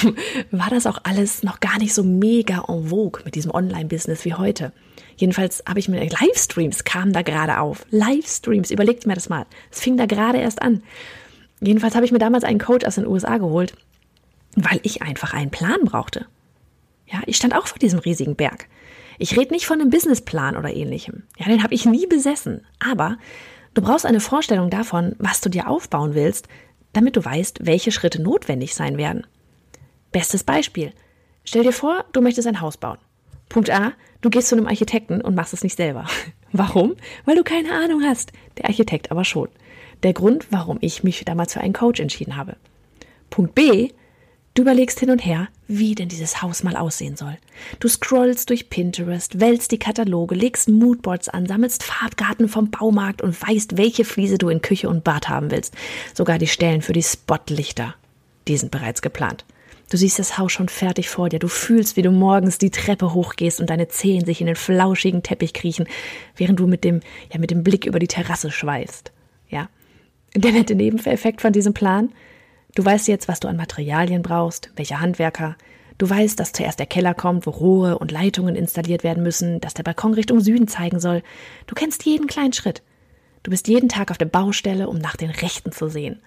war 0.50 0.70
das 0.70 0.86
auch 0.86 0.98
alles 1.02 1.42
noch 1.42 1.60
gar 1.60 1.78
nicht 1.78 1.92
so 1.92 2.02
mega 2.02 2.64
en 2.68 2.88
vogue 2.88 3.22
mit 3.24 3.34
diesem 3.34 3.50
Online-Business 3.50 4.24
wie 4.24 4.34
heute. 4.34 4.72
Jedenfalls 5.16 5.64
habe 5.68 5.78
ich 5.78 5.88
mir 5.88 6.00
Livestreams 6.00 6.84
kamen 6.84 7.12
da 7.12 7.22
gerade 7.22 7.58
auf. 7.58 7.84
Livestreams, 7.90 8.70
überlegt 8.70 9.06
mir 9.06 9.14
das 9.14 9.28
mal. 9.28 9.46
Es 9.70 9.80
fing 9.80 9.96
da 9.96 10.06
gerade 10.06 10.38
erst 10.38 10.62
an. 10.62 10.82
Jedenfalls 11.60 11.94
habe 11.94 12.04
ich 12.04 12.12
mir 12.12 12.18
damals 12.18 12.44
einen 12.44 12.58
Coach 12.58 12.86
aus 12.86 12.96
den 12.96 13.06
USA 13.06 13.38
geholt, 13.38 13.74
weil 14.54 14.78
ich 14.82 15.02
einfach 15.02 15.32
einen 15.32 15.50
Plan 15.50 15.80
brauchte. 15.84 16.26
Ja, 17.06 17.20
ich 17.26 17.36
stand 17.36 17.54
auch 17.54 17.66
vor 17.66 17.78
diesem 17.78 17.98
riesigen 17.98 18.36
Berg. 18.36 18.68
Ich 19.18 19.36
rede 19.36 19.52
nicht 19.52 19.66
von 19.66 19.80
einem 19.80 19.90
Businessplan 19.90 20.56
oder 20.56 20.74
ähnlichem. 20.74 21.22
Ja, 21.38 21.46
den 21.46 21.62
habe 21.62 21.74
ich 21.74 21.86
nie 21.86 22.06
besessen. 22.06 22.66
Aber 22.78 23.16
du 23.74 23.82
brauchst 23.82 24.06
eine 24.06 24.20
Vorstellung 24.20 24.70
davon, 24.70 25.14
was 25.18 25.40
du 25.40 25.48
dir 25.48 25.68
aufbauen 25.68 26.14
willst, 26.14 26.48
damit 26.92 27.16
du 27.16 27.24
weißt, 27.24 27.64
welche 27.66 27.92
Schritte 27.92 28.20
notwendig 28.20 28.74
sein 28.74 28.98
werden. 28.98 29.26
Bestes 30.12 30.44
Beispiel. 30.44 30.92
Stell 31.44 31.62
dir 31.62 31.72
vor, 31.72 32.04
du 32.12 32.20
möchtest 32.20 32.48
ein 32.48 32.60
Haus 32.60 32.76
bauen. 32.76 32.98
Punkt 33.48 33.70
A, 33.70 33.92
du 34.20 34.30
gehst 34.30 34.48
zu 34.48 34.56
einem 34.56 34.66
Architekten 34.66 35.20
und 35.20 35.34
machst 35.34 35.52
es 35.52 35.62
nicht 35.62 35.76
selber. 35.76 36.06
Warum? 36.52 36.96
Weil 37.24 37.36
du 37.36 37.44
keine 37.44 37.72
Ahnung 37.72 38.02
hast. 38.02 38.32
Der 38.58 38.66
Architekt 38.66 39.10
aber 39.10 39.24
schon. 39.24 39.48
Der 40.02 40.12
Grund, 40.12 40.48
warum 40.50 40.78
ich 40.80 41.04
mich 41.04 41.24
damals 41.24 41.52
für 41.52 41.60
einen 41.60 41.72
Coach 41.72 42.00
entschieden 42.00 42.36
habe. 42.36 42.56
Punkt 43.30 43.54
B, 43.54 43.90
Du 44.56 44.62
überlegst 44.62 44.98
hin 44.98 45.10
und 45.10 45.22
her, 45.22 45.48
wie 45.68 45.94
denn 45.94 46.08
dieses 46.08 46.40
Haus 46.40 46.62
mal 46.62 46.76
aussehen 46.76 47.14
soll. 47.14 47.36
Du 47.78 47.88
scrollst 47.88 48.48
durch 48.48 48.70
Pinterest, 48.70 49.38
wälzt 49.38 49.70
die 49.70 49.78
Kataloge, 49.78 50.34
legst 50.34 50.70
Moodboards 50.70 51.28
an, 51.28 51.44
sammelst 51.44 51.82
Farbgarten 51.82 52.48
vom 52.48 52.70
Baumarkt 52.70 53.20
und 53.20 53.38
weißt, 53.38 53.76
welche 53.76 54.06
Fliese 54.06 54.38
du 54.38 54.48
in 54.48 54.62
Küche 54.62 54.88
und 54.88 55.04
Bad 55.04 55.28
haben 55.28 55.50
willst. 55.50 55.74
Sogar 56.14 56.38
die 56.38 56.46
Stellen 56.46 56.80
für 56.80 56.94
die 56.94 57.02
Spotlichter, 57.02 57.96
die 58.48 58.56
sind 58.56 58.70
bereits 58.70 59.02
geplant. 59.02 59.44
Du 59.90 59.98
siehst 59.98 60.18
das 60.18 60.38
Haus 60.38 60.52
schon 60.52 60.70
fertig 60.70 61.10
vor 61.10 61.28
dir. 61.28 61.38
Du 61.38 61.48
fühlst, 61.48 61.98
wie 61.98 62.02
du 62.02 62.10
morgens 62.10 62.56
die 62.56 62.70
Treppe 62.70 63.12
hochgehst 63.12 63.60
und 63.60 63.68
deine 63.68 63.88
Zehen 63.88 64.24
sich 64.24 64.40
in 64.40 64.46
den 64.46 64.56
flauschigen 64.56 65.22
Teppich 65.22 65.52
kriechen, 65.52 65.86
während 66.34 66.58
du 66.58 66.66
mit 66.66 66.82
dem, 66.82 67.00
ja, 67.30 67.38
mit 67.38 67.50
dem 67.50 67.62
Blick 67.62 67.84
über 67.84 67.98
die 67.98 68.08
Terrasse 68.08 68.50
schweißt. 68.50 69.12
Ja. 69.50 69.68
Der 70.34 70.52
nette 70.52 70.74
Nebeneffekt 70.74 71.42
von 71.42 71.52
diesem 71.52 71.74
Plan? 71.74 72.10
Du 72.76 72.84
weißt 72.84 73.08
jetzt, 73.08 73.26
was 73.26 73.40
du 73.40 73.48
an 73.48 73.56
Materialien 73.56 74.20
brauchst, 74.20 74.70
welche 74.76 75.00
Handwerker. 75.00 75.56
Du 75.96 76.10
weißt, 76.10 76.38
dass 76.38 76.52
zuerst 76.52 76.78
der 76.78 76.84
Keller 76.84 77.14
kommt, 77.14 77.46
wo 77.46 77.50
Rohre 77.50 77.98
und 77.98 78.12
Leitungen 78.12 78.54
installiert 78.54 79.02
werden 79.02 79.22
müssen, 79.22 79.60
dass 79.60 79.72
der 79.72 79.82
Balkon 79.82 80.12
Richtung 80.12 80.40
Süden 80.40 80.68
zeigen 80.68 81.00
soll. 81.00 81.22
Du 81.66 81.74
kennst 81.74 82.04
jeden 82.04 82.26
kleinen 82.26 82.52
Schritt. 82.52 82.82
Du 83.44 83.50
bist 83.50 83.66
jeden 83.66 83.88
Tag 83.88 84.10
auf 84.10 84.18
der 84.18 84.26
Baustelle, 84.26 84.90
um 84.90 84.98
nach 84.98 85.16
den 85.16 85.30
Rechten 85.30 85.72
zu 85.72 85.88
sehen. 85.88 86.20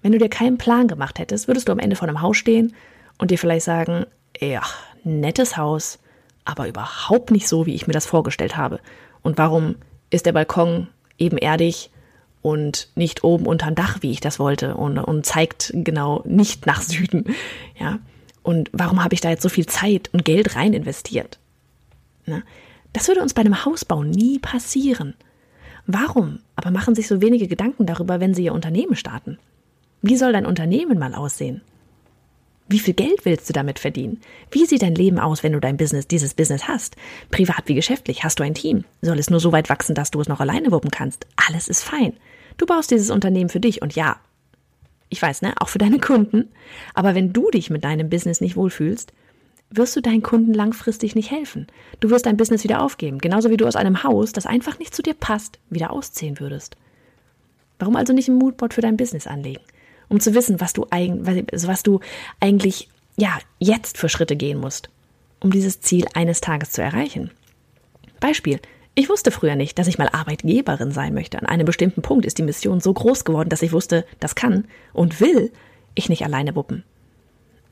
Wenn 0.00 0.12
du 0.12 0.18
dir 0.18 0.28
keinen 0.28 0.58
Plan 0.58 0.86
gemacht 0.86 1.18
hättest, 1.18 1.48
würdest 1.48 1.66
du 1.66 1.72
am 1.72 1.80
Ende 1.80 1.96
vor 1.96 2.06
einem 2.06 2.22
Haus 2.22 2.36
stehen 2.36 2.72
und 3.18 3.32
dir 3.32 3.38
vielleicht 3.38 3.64
sagen, 3.64 4.06
ja, 4.38 4.62
nettes 5.02 5.56
Haus, 5.56 5.98
aber 6.44 6.68
überhaupt 6.68 7.32
nicht 7.32 7.48
so, 7.48 7.66
wie 7.66 7.74
ich 7.74 7.88
mir 7.88 7.94
das 7.94 8.06
vorgestellt 8.06 8.56
habe. 8.56 8.78
Und 9.22 9.38
warum 9.38 9.74
ist 10.10 10.24
der 10.24 10.32
Balkon 10.34 10.86
ebenerdig 11.18 11.90
und 12.42 12.88
nicht 12.94 13.24
oben 13.24 13.46
unterm 13.46 13.74
Dach, 13.74 13.98
wie 14.00 14.10
ich 14.10 14.20
das 14.20 14.38
wollte 14.38 14.74
und, 14.76 14.98
und 14.98 15.26
zeigt 15.26 15.72
genau 15.74 16.22
nicht 16.26 16.66
nach 16.66 16.82
Süden, 16.82 17.34
ja? 17.78 17.98
Und 18.42 18.70
warum 18.72 19.04
habe 19.04 19.14
ich 19.14 19.20
da 19.20 19.28
jetzt 19.28 19.42
so 19.42 19.50
viel 19.50 19.66
Zeit 19.66 20.08
und 20.12 20.24
Geld 20.24 20.56
rein 20.56 20.72
investiert? 20.72 21.38
Ne? 22.24 22.42
Das 22.92 23.06
würde 23.06 23.20
uns 23.20 23.34
bei 23.34 23.40
einem 23.40 23.64
Hausbau 23.64 24.02
nie 24.02 24.38
passieren. 24.38 25.14
Warum 25.86 26.40
aber 26.56 26.70
machen 26.70 26.94
sich 26.94 27.06
so 27.06 27.20
wenige 27.20 27.48
Gedanken 27.48 27.84
darüber, 27.84 28.18
wenn 28.18 28.34
sie 28.34 28.44
ihr 28.44 28.54
Unternehmen 28.54 28.96
starten? 28.96 29.38
Wie 30.02 30.16
soll 30.16 30.32
dein 30.32 30.46
Unternehmen 30.46 30.98
mal 30.98 31.14
aussehen? 31.14 31.60
Wie 32.68 32.78
viel 32.78 32.94
Geld 32.94 33.24
willst 33.24 33.48
du 33.48 33.52
damit 33.52 33.80
verdienen? 33.80 34.20
Wie 34.52 34.64
sieht 34.64 34.82
dein 34.82 34.94
Leben 34.94 35.18
aus, 35.18 35.42
wenn 35.42 35.52
du 35.52 35.60
dein 35.60 35.76
Business, 35.76 36.06
dieses 36.06 36.34
Business 36.34 36.68
hast? 36.68 36.94
Privat 37.30 37.64
wie 37.66 37.74
geschäftlich? 37.74 38.22
Hast 38.22 38.38
du 38.38 38.44
ein 38.44 38.54
Team? 38.54 38.84
Soll 39.02 39.18
es 39.18 39.28
nur 39.28 39.40
so 39.40 39.50
weit 39.50 39.68
wachsen, 39.68 39.96
dass 39.96 40.12
du 40.12 40.20
es 40.20 40.28
noch 40.28 40.40
alleine 40.40 40.70
wuppen 40.70 40.90
kannst? 40.90 41.26
Alles 41.34 41.68
ist 41.68 41.82
fein. 41.82 42.12
Du 42.56 42.66
baust 42.66 42.90
dieses 42.90 43.10
Unternehmen 43.10 43.50
für 43.50 43.60
dich 43.60 43.82
und 43.82 43.94
ja, 43.94 44.18
ich 45.08 45.20
weiß, 45.20 45.42
ne, 45.42 45.54
auch 45.58 45.68
für 45.68 45.78
deine 45.78 45.98
Kunden. 45.98 46.48
Aber 46.94 47.14
wenn 47.14 47.32
du 47.32 47.50
dich 47.50 47.70
mit 47.70 47.84
deinem 47.84 48.08
Business 48.08 48.40
nicht 48.40 48.56
wohlfühlst, 48.56 49.12
wirst 49.70 49.96
du 49.96 50.00
deinen 50.00 50.22
Kunden 50.22 50.52
langfristig 50.52 51.14
nicht 51.14 51.30
helfen. 51.30 51.66
Du 52.00 52.10
wirst 52.10 52.26
dein 52.26 52.36
Business 52.36 52.64
wieder 52.64 52.82
aufgeben, 52.82 53.18
genauso 53.18 53.50
wie 53.50 53.56
du 53.56 53.66
aus 53.66 53.76
einem 53.76 54.02
Haus, 54.02 54.32
das 54.32 54.46
einfach 54.46 54.78
nicht 54.78 54.94
zu 54.94 55.02
dir 55.02 55.14
passt, 55.14 55.58
wieder 55.68 55.92
ausziehen 55.92 56.40
würdest. 56.40 56.76
Warum 57.78 57.96
also 57.96 58.12
nicht 58.12 58.28
ein 58.28 58.34
Moodboard 58.34 58.74
für 58.74 58.82
dein 58.82 58.96
Business 58.96 59.26
anlegen? 59.26 59.62
um 60.10 60.20
zu 60.20 60.34
wissen, 60.34 60.60
was 60.60 60.74
du, 60.74 60.86
eigentlich, 60.90 61.46
was 61.66 61.82
du 61.82 62.00
eigentlich 62.40 62.90
ja, 63.16 63.38
jetzt 63.58 63.96
für 63.96 64.10
Schritte 64.10 64.36
gehen 64.36 64.58
musst, 64.58 64.90
um 65.40 65.50
dieses 65.50 65.80
Ziel 65.80 66.04
eines 66.12 66.42
Tages 66.42 66.72
zu 66.72 66.82
erreichen. 66.82 67.30
Beispiel. 68.18 68.60
Ich 68.94 69.08
wusste 69.08 69.30
früher 69.30 69.56
nicht, 69.56 69.78
dass 69.78 69.86
ich 69.86 69.98
mal 69.98 70.08
Arbeitgeberin 70.08 70.90
sein 70.90 71.14
möchte. 71.14 71.38
An 71.38 71.46
einem 71.46 71.64
bestimmten 71.64 72.02
Punkt 72.02 72.26
ist 72.26 72.38
die 72.38 72.42
Mission 72.42 72.80
so 72.80 72.92
groß 72.92 73.24
geworden, 73.24 73.48
dass 73.48 73.62
ich 73.62 73.72
wusste, 73.72 74.04
das 74.18 74.34
kann 74.34 74.66
und 74.92 75.20
will 75.20 75.52
ich 75.94 76.08
nicht 76.08 76.24
alleine 76.24 76.54
wuppen. 76.56 76.84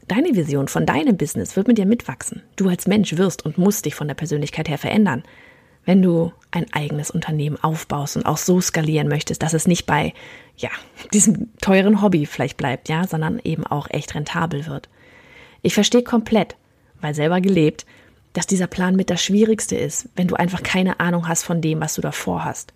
Deine 0.07 0.35
Vision 0.37 0.69
von 0.69 0.87
deinem 0.87 1.17
Business 1.17 1.57
wird 1.57 1.69
mit 1.69 1.77
dir 1.77 1.87
mitwachsen. 1.87 2.43
Du 2.57 2.69
als 2.69 2.87
Mensch 2.87 3.17
wirst 3.17 3.45
und 3.45 3.59
musst 3.59 3.85
dich 3.85 3.95
von 3.95 4.09
der 4.09 4.15
Persönlichkeit 4.15 4.69
her 4.69 4.79
verändern 4.79 5.23
wenn 5.89 6.03
du 6.03 6.33
ein 6.51 6.67
eigenes 6.75 7.11
Unternehmen 7.11 7.57
aufbaust 7.63 8.19
und 8.19 8.27
auch 8.27 8.37
so 8.37 8.61
skalieren 8.61 9.09
möchtest, 9.09 9.43
dass 9.43 9.55
es 9.55 9.67
nicht 9.67 9.87
bei, 9.87 10.13
ja, 10.59 10.69
diesem 11.15 11.49
teuren 11.63 12.03
Hobby 12.03 12.27
vielleicht 12.27 12.59
bleibt, 12.59 12.91
ja, 12.91 13.07
sondern 13.07 13.41
eben 13.43 13.67
auch 13.67 13.89
echt 13.89 14.15
rentabel 14.15 14.67
wird. 14.67 14.91
Ich 15.63 15.73
verstehe 15.73 16.03
komplett, 16.03 16.57
weil 17.01 17.15
selber 17.15 17.41
gelebt, 17.41 17.87
dass 18.33 18.47
dieser 18.47 18.67
Plan 18.67 18.97
mit 18.97 19.11
das 19.11 19.23
Schwierigste 19.23 19.77
ist, 19.77 20.09
wenn 20.17 20.29
du 20.29 20.35
einfach 20.35 20.63
keine 20.63 21.01
Ahnung 21.01 21.29
hast 21.29 21.45
von 21.45 21.61
dem, 21.61 21.81
was 21.81 21.95
du 21.95 22.03
davor 22.03 22.45
hast. 22.45 22.73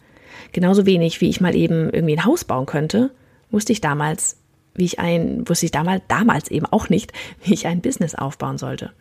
Genauso 0.52 0.86
wenig, 0.86 1.20
wie 1.20 1.28
ich 1.28 1.40
mal 1.40 1.54
eben 1.54 1.90
irgendwie 1.90 2.16
ein 2.16 2.24
Haus 2.24 2.44
bauen 2.44 2.66
könnte, 2.66 3.10
wusste 3.50 3.72
ich 3.72 3.80
damals, 3.80 4.36
wie 4.74 4.84
ich 4.84 4.98
ein, 4.98 5.48
wusste 5.48 5.66
ich 5.66 5.72
damals, 5.72 6.02
damals 6.08 6.50
eben 6.50 6.66
auch 6.66 6.88
nicht, 6.88 7.12
wie 7.44 7.54
ich 7.54 7.66
ein 7.66 7.80
Business 7.80 8.14
aufbauen 8.14 8.58
sollte. 8.58 8.92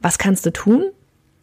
Was 0.00 0.18
kannst 0.18 0.44
du 0.46 0.52
tun? 0.52 0.90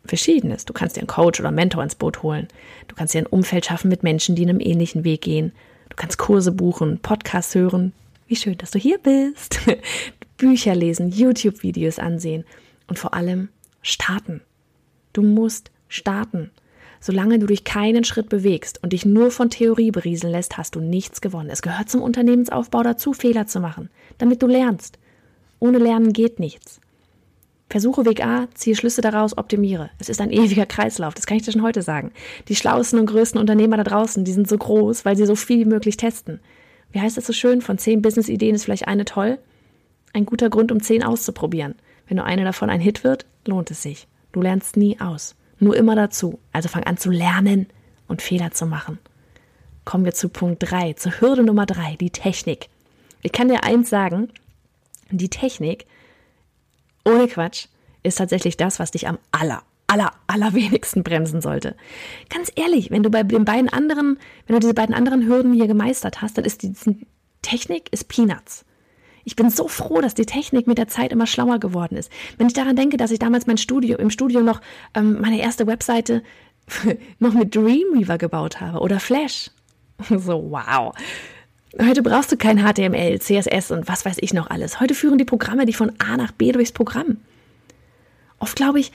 Verschiedenes. 0.06 0.66
Du 0.66 0.74
kannst 0.74 0.96
dir 0.96 1.02
einen 1.02 1.08
Coach 1.08 1.40
oder 1.40 1.50
einen 1.50 1.56
Mentor 1.56 1.84
ins 1.84 1.96
Boot 1.96 2.24
holen. 2.24 2.48
Du 2.88 2.96
kannst 2.96 3.14
dir 3.14 3.20
ein 3.20 3.28
Umfeld 3.28 3.66
schaffen 3.66 3.90
mit 3.90 4.02
Menschen, 4.02 4.36
die 4.36 4.44
einem 4.44 4.60
ähnlichen 4.60 5.04
Weg 5.04 5.22
gehen. 5.22 5.52
Du 5.90 5.96
kannst 5.96 6.18
Kurse 6.18 6.52
buchen, 6.52 7.00
Podcasts 7.00 7.54
hören. 7.54 7.94
Wie 8.28 8.36
schön, 8.36 8.58
dass 8.58 8.72
du 8.72 8.80
hier 8.80 8.98
bist. 8.98 9.60
Bücher 10.38 10.74
lesen, 10.74 11.12
YouTube-Videos 11.12 12.00
ansehen 12.00 12.46
und 12.88 12.98
vor 12.98 13.14
allem 13.14 13.50
starten. 13.82 14.42
Du 15.14 15.22
musst 15.22 15.72
starten. 15.88 16.52
Solange 17.02 17.40
du 17.40 17.46
dich 17.46 17.64
keinen 17.64 18.04
Schritt 18.04 18.28
bewegst 18.28 18.84
und 18.84 18.92
dich 18.92 19.06
nur 19.06 19.32
von 19.32 19.50
Theorie 19.50 19.92
berieseln 19.92 20.34
lässt, 20.34 20.58
hast 20.58 20.76
du 20.76 20.82
nichts 20.82 21.22
gewonnen. 21.22 21.50
Es 21.50 21.62
gehört 21.62 21.90
zum 21.90 22.02
Unternehmensaufbau 22.02 22.84
dazu, 22.84 23.14
Fehler 23.14 23.48
zu 23.48 23.60
machen, 23.60 23.90
damit 24.18 24.42
du 24.42 24.48
lernst. 24.48 25.00
Ohne 25.60 25.78
Lernen 25.78 26.12
geht 26.12 26.40
nichts. 26.40 26.82
Versuche 27.70 28.04
Weg 28.06 28.26
A, 28.26 28.48
ziehe 28.56 28.76
Schlüsse 28.76 29.02
daraus, 29.02 29.38
optimiere. 29.38 29.92
Es 30.00 30.10
ist 30.10 30.22
ein 30.22 30.32
ewiger 30.32 30.66
Kreislauf, 30.66 31.14
das 31.14 31.28
kann 31.28 31.38
ich 31.38 31.44
dir 31.44 31.52
schon 31.52 31.62
heute 31.62 31.84
sagen. 31.84 32.12
Die 32.48 32.56
schlauesten 32.56 33.00
und 33.00 33.06
größten 33.06 33.40
Unternehmer 33.40 33.78
da 33.78 33.84
draußen, 33.84 34.26
die 34.26 34.32
sind 34.34 34.50
so 34.50 34.58
groß, 34.58 35.06
weil 35.06 35.16
sie 35.16 35.28
so 35.28 35.36
viel 35.36 35.60
wie 35.60 35.70
möglich 35.70 35.96
testen. 35.96 36.40
Wie 36.92 37.00
heißt 37.00 37.18
das 37.18 37.28
so 37.28 37.34
schön? 37.34 37.62
Von 37.62 37.78
zehn 37.78 38.02
Business-Ideen 38.02 38.56
ist 38.56 38.66
vielleicht 38.66 38.88
eine 38.88 39.06
toll. 39.06 39.38
Ein 40.14 40.26
guter 40.26 40.50
Grund, 40.50 40.72
um 40.72 40.82
zehn 40.82 41.04
auszuprobieren. 41.04 41.76
Wenn 42.10 42.18
nur 42.18 42.26
eine 42.26 42.44
davon 42.44 42.70
ein 42.70 42.82
Hit 42.82 43.06
wird, 43.06 43.26
lohnt 43.46 43.72
es 43.72 43.82
sich. 43.82 44.08
Du 44.34 44.42
lernst 44.42 44.76
nie 44.76 45.00
aus. 45.00 45.36
Nur 45.60 45.78
immer 45.78 45.96
dazu. 45.96 46.40
Also 46.52 46.68
fang 46.68 46.84
an 46.84 46.98
zu 46.98 47.10
lernen 47.10 47.68
und 48.10 48.22
Fehler 48.22 48.52
zu 48.52 48.66
machen. 48.66 49.00
Kommen 49.86 50.04
wir 50.04 50.14
zu 50.14 50.28
Punkt 50.28 50.58
drei, 50.60 50.92
zur 50.94 51.22
Hürde 51.22 51.44
Nummer 51.44 51.66
drei, 51.66 51.96
die 51.96 52.10
Technik. 52.10 52.68
Ich 53.22 53.32
kann 53.32 53.48
dir 53.48 53.64
eins 53.64 53.90
sagen, 53.90 54.30
die 55.10 55.30
Technik 55.30 55.86
ohne 57.06 57.28
Quatsch, 57.28 57.68
ist 58.04 58.18
tatsächlich 58.18 58.58
das, 58.58 58.80
was 58.80 58.92
dich 58.92 59.08
am 59.08 59.18
aller, 59.32 59.64
aller, 59.88 60.12
allerwenigsten 60.28 61.04
bremsen 61.04 61.42
sollte. 61.42 61.76
Ganz 62.30 62.52
ehrlich, 62.56 62.92
wenn 62.92 63.04
du 63.04 63.10
bei 63.10 63.24
den 63.24 63.46
beiden 63.46 63.70
anderen, 63.70 64.18
wenn 64.48 64.56
du 64.56 64.60
diese 64.60 64.74
beiden 64.74 64.96
anderen 64.96 65.28
Hürden 65.28 65.54
hier 65.54 65.68
gemeistert 65.68 66.22
hast, 66.22 66.38
dann 66.38 66.46
ist 66.46 66.64
die 66.64 66.74
Technik 67.42 67.92
ist 67.92 68.08
Peanuts. 68.08 68.66
Ich 69.30 69.36
bin 69.36 69.52
so 69.52 69.68
froh, 69.68 70.02
dass 70.02 70.16
die 70.16 70.26
Technik 70.26 70.66
mit 70.66 70.80
der 70.80 70.88
Zeit 70.88 71.12
immer 71.12 71.28
schlauer 71.28 71.60
geworden 71.60 71.96
ist. 71.96 72.12
Wenn 72.40 72.48
ich 72.48 72.54
daran 72.54 72.76
denke, 72.76 72.98
dass 72.98 73.12
ich 73.12 73.20
damals 73.20 73.46
mein 73.46 73.60
Studio 73.60 73.96
im 74.00 74.10
Studio 74.10 74.42
noch 74.42 74.60
ähm, 74.96 75.22
meine 75.22 75.40
erste 75.40 75.68
Webseite 75.68 76.24
noch 77.20 77.34
mit 77.34 77.54
Dreamweaver 77.54 78.18
gebaut 78.18 78.60
habe 78.60 78.80
oder 78.80 79.00
Flash. 79.00 79.52
So 80.10 80.50
wow. 80.50 80.96
Heute 81.80 82.02
brauchst 82.02 82.32
du 82.32 82.38
kein 82.38 82.58
HTML, 82.58 83.20
CSS 83.20 83.70
und 83.70 83.88
was 83.88 84.04
weiß 84.04 84.18
ich 84.22 84.34
noch 84.34 84.50
alles. 84.50 84.80
Heute 84.80 84.96
führen 84.96 85.20
die 85.20 85.26
Programme 85.26 85.68
dich 85.68 85.78
von 85.78 85.92
A 86.00 86.18
nach 86.18 86.32
B 86.32 86.52
durchs 86.52 86.72
Programm. 86.72 87.18
Oft 88.40 88.56
glaube 88.56 88.80
ich, 88.80 88.92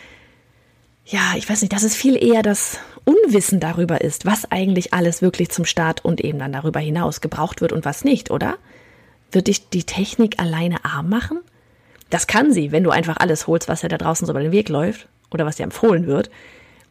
ja, 1.06 1.34
ich 1.36 1.48
weiß 1.48 1.60
nicht, 1.62 1.72
dass 1.72 1.84
es 1.84 1.94
viel 1.94 2.16
eher 2.20 2.42
das 2.42 2.80
Unwissen 3.04 3.60
darüber 3.60 4.00
ist, 4.00 4.26
was 4.26 4.50
eigentlich 4.50 4.92
alles 4.94 5.22
wirklich 5.22 5.50
zum 5.50 5.64
Start 5.64 6.04
und 6.04 6.20
eben 6.22 6.40
dann 6.40 6.52
darüber 6.52 6.80
hinaus 6.80 7.20
gebraucht 7.20 7.60
wird 7.60 7.72
und 7.72 7.84
was 7.84 8.02
nicht, 8.02 8.32
oder? 8.32 8.56
Wird 9.32 9.48
dich 9.48 9.68
die 9.68 9.84
Technik 9.84 10.40
alleine 10.40 10.84
arm 10.84 11.08
machen? 11.08 11.40
Das 12.10 12.26
kann 12.26 12.52
sie, 12.52 12.70
wenn 12.70 12.84
du 12.84 12.90
einfach 12.90 13.16
alles 13.16 13.46
holst, 13.46 13.68
was 13.68 13.80
dir 13.80 13.88
da 13.88 13.98
draußen 13.98 14.26
so 14.26 14.32
über 14.32 14.42
den 14.42 14.52
Weg 14.52 14.68
läuft 14.68 15.08
oder 15.30 15.46
was 15.46 15.56
dir 15.56 15.64
empfohlen 15.64 16.06
wird. 16.06 16.30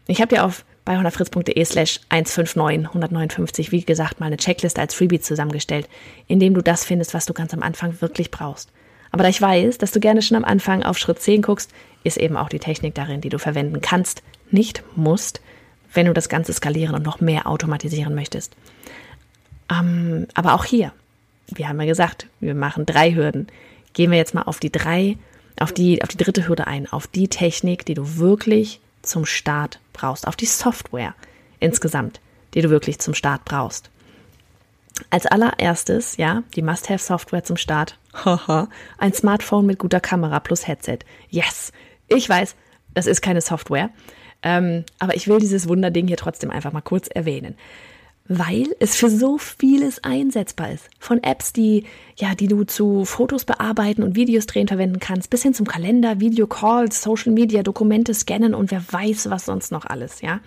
Ich 0.08 0.20
habe 0.20 0.36
dir 0.36 0.44
auf 0.44 0.66
bei 0.86 0.98
100fritz.de 0.98 1.64
slash 1.64 2.02
159 2.10 2.88
159, 2.88 3.72
wie 3.72 3.86
gesagt, 3.86 4.20
mal 4.20 4.26
eine 4.26 4.38
Checkliste 4.38 4.82
als 4.82 4.94
Freebie 4.94 5.22
zusammengestellt, 5.22 5.88
in 6.28 6.40
dem 6.40 6.54
du 6.54 6.62
das 6.62 6.84
findest, 6.84 7.14
was 7.14 7.26
du 7.26 7.34
ganz 7.34 7.54
am 7.54 7.64
Anfang 7.64 8.02
wirklich 8.02 8.32
brauchst. 8.32 8.70
Aber 9.12 9.24
da 9.24 9.30
ich 9.30 9.42
weiß, 9.42 9.78
dass 9.78 9.92
du 9.92 10.00
gerne 10.00 10.22
schon 10.22 10.38
am 10.38 10.44
Anfang 10.44 10.84
auf 10.84 10.98
Schritt 10.98 11.22
10 11.22 11.44
guckst, 11.44 11.72
ist 12.04 12.18
eben 12.18 12.36
auch 12.36 12.50
die 12.50 12.60
Technik 12.60 12.96
darin, 12.96 13.22
die 13.22 13.30
du 13.30 13.40
verwenden 13.40 13.80
kannst, 13.80 14.24
nicht 14.52 14.84
musst, 14.96 15.40
wenn 15.94 16.08
du 16.08 16.14
das 16.14 16.30
Ganze 16.30 16.52
skalieren 16.52 16.96
und 16.96 17.04
noch 17.04 17.22
mehr 17.22 17.48
automatisieren 17.48 18.16
möchtest. 18.16 18.56
Ähm, 19.72 20.28
aber 20.34 20.56
auch 20.56 20.66
hier, 20.66 20.92
wir 21.48 21.68
haben 21.68 21.80
ja 21.80 21.88
gesagt, 21.88 22.28
wir 22.40 22.56
machen 22.56 22.86
drei 22.86 23.14
Hürden. 23.14 23.48
Gehen 23.94 24.12
wir 24.12 24.18
jetzt 24.18 24.34
mal 24.34 24.44
auf 24.44 24.60
die 24.60 24.72
drei, 24.72 25.18
auf 25.60 25.72
die, 25.72 26.02
auf 26.02 26.10
die 26.10 26.18
dritte 26.18 26.48
Hürde 26.48 26.68
ein, 26.68 26.92
auf 26.92 27.08
die 27.08 27.28
Technik, 27.28 27.86
die 27.86 27.94
du 27.94 28.18
wirklich 28.18 28.80
zum 29.02 29.26
Start 29.26 29.80
brauchst, 29.92 30.28
auf 30.28 30.36
die 30.36 30.46
Software 30.46 31.14
insgesamt, 31.60 32.20
die 32.54 32.62
du 32.62 32.70
wirklich 32.70 33.00
zum 33.00 33.14
Start 33.14 33.46
brauchst. 33.46 33.90
Als 35.10 35.26
allererstes, 35.26 36.18
ja, 36.18 36.44
die 36.56 36.62
Must-Have-Software 36.62 37.44
zum 37.44 37.58
Start. 37.58 37.98
Haha, 38.14 38.70
ein 38.98 39.14
Smartphone 39.14 39.66
mit 39.66 39.80
guter 39.80 40.00
Kamera 40.00 40.40
plus 40.40 40.68
Headset. 40.68 41.00
Yes, 41.30 41.72
ich 42.08 42.30
weiß, 42.30 42.56
das 42.94 43.08
ist 43.08 43.22
keine 43.22 43.42
Software, 43.42 43.90
ähm, 44.44 44.86
aber 45.00 45.16
ich 45.16 45.28
will 45.28 45.40
dieses 45.40 45.68
Wunderding 45.68 46.08
hier 46.08 46.18
trotzdem 46.18 46.52
einfach 46.52 46.72
mal 46.72 46.82
kurz 46.82 47.08
erwähnen 47.08 47.56
weil 48.28 48.74
es 48.80 48.96
für 48.96 49.10
so 49.10 49.38
vieles 49.38 50.04
einsetzbar 50.04 50.72
ist. 50.72 50.90
Von 50.98 51.22
Apps, 51.24 51.52
die, 51.52 51.84
ja, 52.16 52.36
die 52.36 52.48
du 52.48 52.64
zu 52.64 53.04
Fotos 53.04 53.44
bearbeiten 53.44 54.02
und 54.02 54.16
Videos 54.16 54.46
drehen 54.46 54.68
verwenden 54.68 55.00
kannst, 55.00 55.30
bis 55.30 55.44
hin 55.44 55.54
zum 55.54 55.68
Kalender, 55.68 56.20
Videocalls, 56.20 57.02
Social 57.02 57.34
Media, 57.34 57.64
Dokumente 57.64 58.14
scannen 58.14 58.54
und 58.54 58.72
wer 58.72 58.84
weiß, 58.90 59.30
was 59.30 59.46
sonst 59.46 59.72
noch 59.72 59.86
alles, 59.86 60.22
ja. 60.22 60.40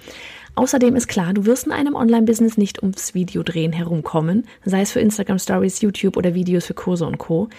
Außerdem 0.55 0.97
ist 0.97 1.09
klar, 1.09 1.35
du 1.35 1.45
wirst 1.45 1.67
in 1.67 1.73
einem 1.73 1.95
Online-Business 1.95 2.57
nicht 2.57 2.83
ums 2.83 3.13
Videodrehen 3.13 3.75
herumkommen, 3.75 4.47
sei 4.65 4.81
es 4.81 4.93
für 4.93 5.01
Instagram 5.01 5.39
Stories, 5.39 5.83
YouTube 5.83 6.17
oder 6.17 6.33
Videos 6.33 6.65
für 6.65 6.73
Kurse 6.73 7.07
und 7.07 7.19
Co. 7.19 7.51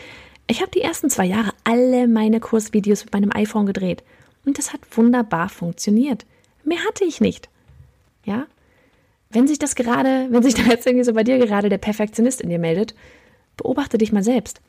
Ich 0.48 0.62
habe 0.62 0.72
die 0.72 0.82
ersten 0.82 1.12
zwei 1.12 1.26
Jahre 1.26 1.52
alle 1.64 2.08
meine 2.08 2.40
Kursvideos 2.40 3.06
mit 3.06 3.14
meinem 3.14 3.32
iPhone 3.34 3.68
gedreht 3.68 4.04
und 4.46 4.58
das 4.58 4.74
hat 4.74 4.80
wunderbar 4.92 5.50
funktioniert. 5.50 6.26
Mehr 6.64 6.80
hatte 6.88 7.04
ich 7.04 7.22
nicht. 7.22 7.50
Ja, 8.26 8.48
wenn 9.29 9.48
sich 9.48 9.60
das 9.60 9.75
gerade, 9.75 10.27
wenn 10.29 10.43
sich 10.43 10.53
da 10.53 10.63
jetzt 10.63 10.86
irgendwie 10.86 11.05
so 11.05 11.13
bei 11.13 11.24
dir 11.24 11.38
gerade 11.38 11.69
der 11.69 11.77
Perfektionist 11.77 12.41
in 12.41 12.50
dir 12.50 12.60
meldet, 12.60 12.96
Beobachte 13.57 13.98
dich 13.98 14.12
mal 14.12 14.24
selbst. 14.24 14.62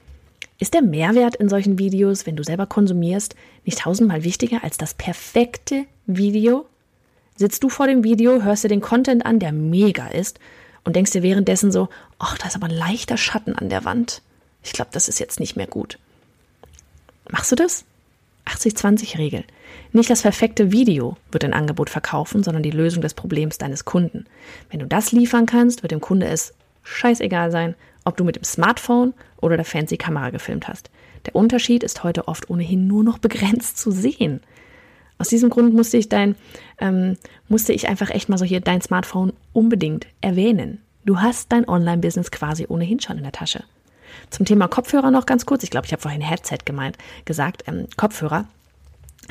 Ist 0.59 0.75
der 0.75 0.83
Mehrwert 0.83 1.37
in 1.37 1.49
solchen 1.49 1.79
Videos, 1.79 2.27
wenn 2.27 2.37
du 2.37 2.43
selber 2.43 2.67
konsumierst, 2.67 3.37
nicht 3.65 3.79
tausendmal 3.81 4.25
wichtiger 4.25 4.65
als 4.65 4.79
das 4.79 4.95
perfekte 4.95 5.85
Video? 6.07 6.67
Sitzt 7.37 7.63
du 7.63 7.69
vor 7.69 7.87
dem 7.87 8.03
Video, 8.03 8.43
hörst 8.43 8.65
dir 8.65 8.69
den 8.69 8.81
Content 8.81 9.25
an, 9.25 9.39
der 9.39 9.53
mega 9.53 10.09
ist, 10.09 10.41
und 10.85 10.97
denkst 10.97 11.13
dir 11.13 11.23
währenddessen 11.23 11.71
so, 11.71 11.89
ach, 12.19 12.39
da 12.39 12.49
ist 12.49 12.57
aber 12.57 12.67
ein 12.67 12.75
leichter 12.77 13.17
Schatten 13.17 13.55
an 13.55 13.69
der 13.69 13.85
Wand. 13.85 14.23
Ich 14.63 14.73
glaube, 14.73 14.91
das 14.93 15.09
ist 15.09 15.21
jetzt 15.21 15.39
nicht 15.39 15.55
mehr 15.55 15.67
gut. 15.67 15.99
Machst 17.31 17.53
du 17.53 17.57
das? 17.57 17.85
80-20-Regel. 18.49 19.45
Nicht 19.93 20.11
das 20.11 20.23
perfekte 20.23 20.73
Video 20.73 21.17
wird 21.31 21.45
ein 21.45 21.53
Angebot 21.53 21.91
verkaufen, 21.91 22.43
sondern 22.43 22.63
die 22.63 22.71
Lösung 22.71 23.03
des 23.03 23.15
Problems 23.15 23.59
deines 23.59 23.85
Kunden. 23.85 24.27
Wenn 24.71 24.81
du 24.81 24.87
das 24.87 25.13
liefern 25.13 25.47
kannst, 25.47 25.83
wird 25.83 25.93
dem 25.93 26.01
Kunde 26.01 26.27
es 26.27 26.55
scheißegal 26.83 27.51
sein, 27.51 27.75
ob 28.05 28.17
du 28.17 28.25
mit 28.25 28.37
dem 28.37 28.45
Smartphone 28.45 29.15
oder 29.41 29.57
der 29.57 29.65
fancy 29.65 29.97
Kamera 29.97 30.31
gefilmt 30.31 30.69
hast. 30.69 30.91
Der 31.27 31.37
Unterschied 31.37 31.83
ist 31.83 32.05
heute 32.05 32.27
oft 32.27 32.49
ohnehin 32.49 32.87
nur 32.87 33.05
noch 33.05 33.19
begrenzt 33.19 33.79
zu 33.79 33.91
sehen. 33.91 34.41
Aus 35.19 35.29
diesem 35.29 35.51
Grund 35.51 35.75
musste 35.75 35.97
ich 35.97 36.09
dein, 36.09 36.37
ähm, 36.79 37.17
musste 37.49 37.73
ich 37.73 37.89
einfach 37.89 38.11
echt 38.11 38.29
mal 38.29 38.39
so 38.39 38.45
hier 38.45 38.61
dein 38.61 38.81
Smartphone 38.81 39.33
unbedingt 39.53 40.07
erwähnen. 40.21 40.81
Du 41.05 41.21
hast 41.21 41.53
dein 41.53 41.69
Online-Business 41.69 42.31
quasi 42.31 42.67
ohnehin 42.69 43.01
schon 43.01 43.19
in 43.19 43.25
der 43.25 43.33
Tasche. 43.33 43.65
Zum 44.31 44.47
Thema 44.47 44.69
Kopfhörer 44.69 45.11
noch 45.11 45.27
ganz 45.27 45.47
kurz. 45.47 45.63
Ich 45.63 45.71
glaube, 45.71 45.87
ich 45.87 45.93
habe 45.93 46.03
vorhin 46.03 46.21
Headset 46.21 46.59
gemeint, 46.65 46.97
gesagt. 47.25 47.65
Ähm, 47.67 47.87
Kopfhörer. 47.97 48.47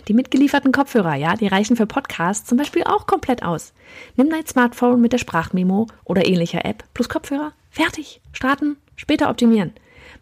Die 0.07 0.13
mitgelieferten 0.13 0.71
Kopfhörer, 0.71 1.15
ja, 1.15 1.35
die 1.35 1.47
reichen 1.47 1.75
für 1.75 1.87
Podcasts 1.87 2.47
zum 2.47 2.57
Beispiel 2.57 2.83
auch 2.83 3.07
komplett 3.07 3.43
aus. 3.43 3.73
Nimm 4.15 4.29
dein 4.29 4.45
Smartphone 4.45 5.01
mit 5.01 5.11
der 5.11 5.17
Sprachmemo 5.17 5.87
oder 6.05 6.25
ähnlicher 6.25 6.65
App 6.65 6.83
plus 6.93 7.09
Kopfhörer. 7.09 7.51
Fertig. 7.71 8.21
Starten, 8.31 8.77
später 8.95 9.29
optimieren. 9.29 9.73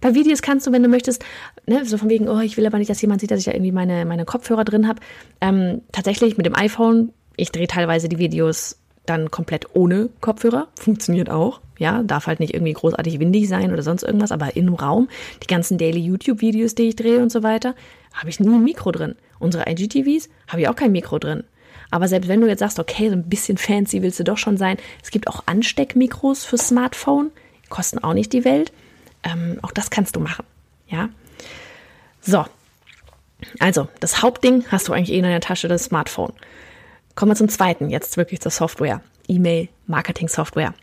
Bei 0.01 0.13
Videos 0.15 0.41
kannst 0.41 0.65
du, 0.65 0.71
wenn 0.71 0.83
du 0.83 0.89
möchtest, 0.89 1.23
ne, 1.67 1.85
so 1.85 1.97
von 1.97 2.09
wegen, 2.09 2.27
oh, 2.27 2.39
ich 2.39 2.57
will 2.57 2.65
aber 2.65 2.77
nicht, 2.77 2.89
dass 2.89 3.01
jemand 3.01 3.21
sieht, 3.21 3.31
dass 3.31 3.39
ich 3.39 3.45
da 3.45 3.51
irgendwie 3.51 3.71
meine, 3.71 4.05
meine 4.05 4.25
Kopfhörer 4.25 4.63
drin 4.63 4.87
habe. 4.87 4.99
Ähm, 5.41 5.81
tatsächlich 5.91 6.37
mit 6.37 6.45
dem 6.45 6.55
iPhone, 6.55 7.13
ich 7.37 7.51
drehe 7.51 7.67
teilweise 7.67 8.09
die 8.09 8.17
Videos 8.17 8.77
dann 9.05 9.31
komplett 9.31 9.67
ohne 9.73 10.09
Kopfhörer. 10.21 10.67
Funktioniert 10.79 11.29
auch. 11.29 11.61
Ja, 11.77 12.03
darf 12.03 12.27
halt 12.27 12.39
nicht 12.39 12.53
irgendwie 12.53 12.73
großartig 12.73 13.19
windig 13.19 13.49
sein 13.49 13.73
oder 13.73 13.83
sonst 13.83 14.03
irgendwas, 14.03 14.31
aber 14.31 14.55
im 14.55 14.73
Raum, 14.73 15.09
die 15.43 15.47
ganzen 15.47 15.77
Daily 15.77 15.99
YouTube-Videos, 15.99 16.75
die 16.75 16.89
ich 16.89 16.95
drehe 16.95 17.21
und 17.21 17.31
so 17.31 17.43
weiter, 17.43 17.75
habe 18.13 18.29
ich 18.29 18.39
nie 18.39 18.53
ein 18.53 18.63
Mikro 18.63 18.91
drin. 18.91 19.15
Unsere 19.39 19.69
IGTVs 19.69 20.29
habe 20.47 20.61
ich 20.61 20.69
auch 20.69 20.75
kein 20.75 20.93
Mikro 20.93 21.19
drin. 21.19 21.43
Aber 21.91 22.07
selbst 22.07 22.27
wenn 22.27 22.41
du 22.41 22.47
jetzt 22.47 22.59
sagst, 22.59 22.79
okay, 22.79 23.09
so 23.09 23.15
ein 23.15 23.29
bisschen 23.29 23.57
fancy 23.57 24.01
willst 24.01 24.19
du 24.19 24.23
doch 24.23 24.37
schon 24.37 24.57
sein, 24.57 24.77
es 25.03 25.11
gibt 25.11 25.27
auch 25.27 25.43
Ansteckmikros 25.45 26.45
für 26.45 26.57
Smartphone, 26.57 27.31
kosten 27.69 27.99
auch 27.99 28.13
nicht 28.13 28.33
die 28.33 28.45
Welt. 28.45 28.71
Ähm, 29.23 29.59
auch 29.61 29.71
das 29.71 29.89
kannst 29.89 30.15
du 30.15 30.19
machen. 30.19 30.45
Ja. 30.87 31.09
So. 32.21 32.45
Also, 33.59 33.87
das 33.99 34.21
Hauptding 34.21 34.65
hast 34.69 34.87
du 34.87 34.93
eigentlich 34.93 35.11
eh 35.11 35.17
in 35.17 35.23
deiner 35.23 35.41
Tasche, 35.41 35.67
das 35.67 35.85
Smartphone. 35.85 36.33
Kommen 37.15 37.31
wir 37.31 37.35
zum 37.35 37.47
zweiten, 37.47 37.89
jetzt 37.89 38.17
wirklich 38.17 38.41
zur 38.41 38.51
Software. 38.51 39.01
E-Mail-Marketing-Software. 39.27 40.73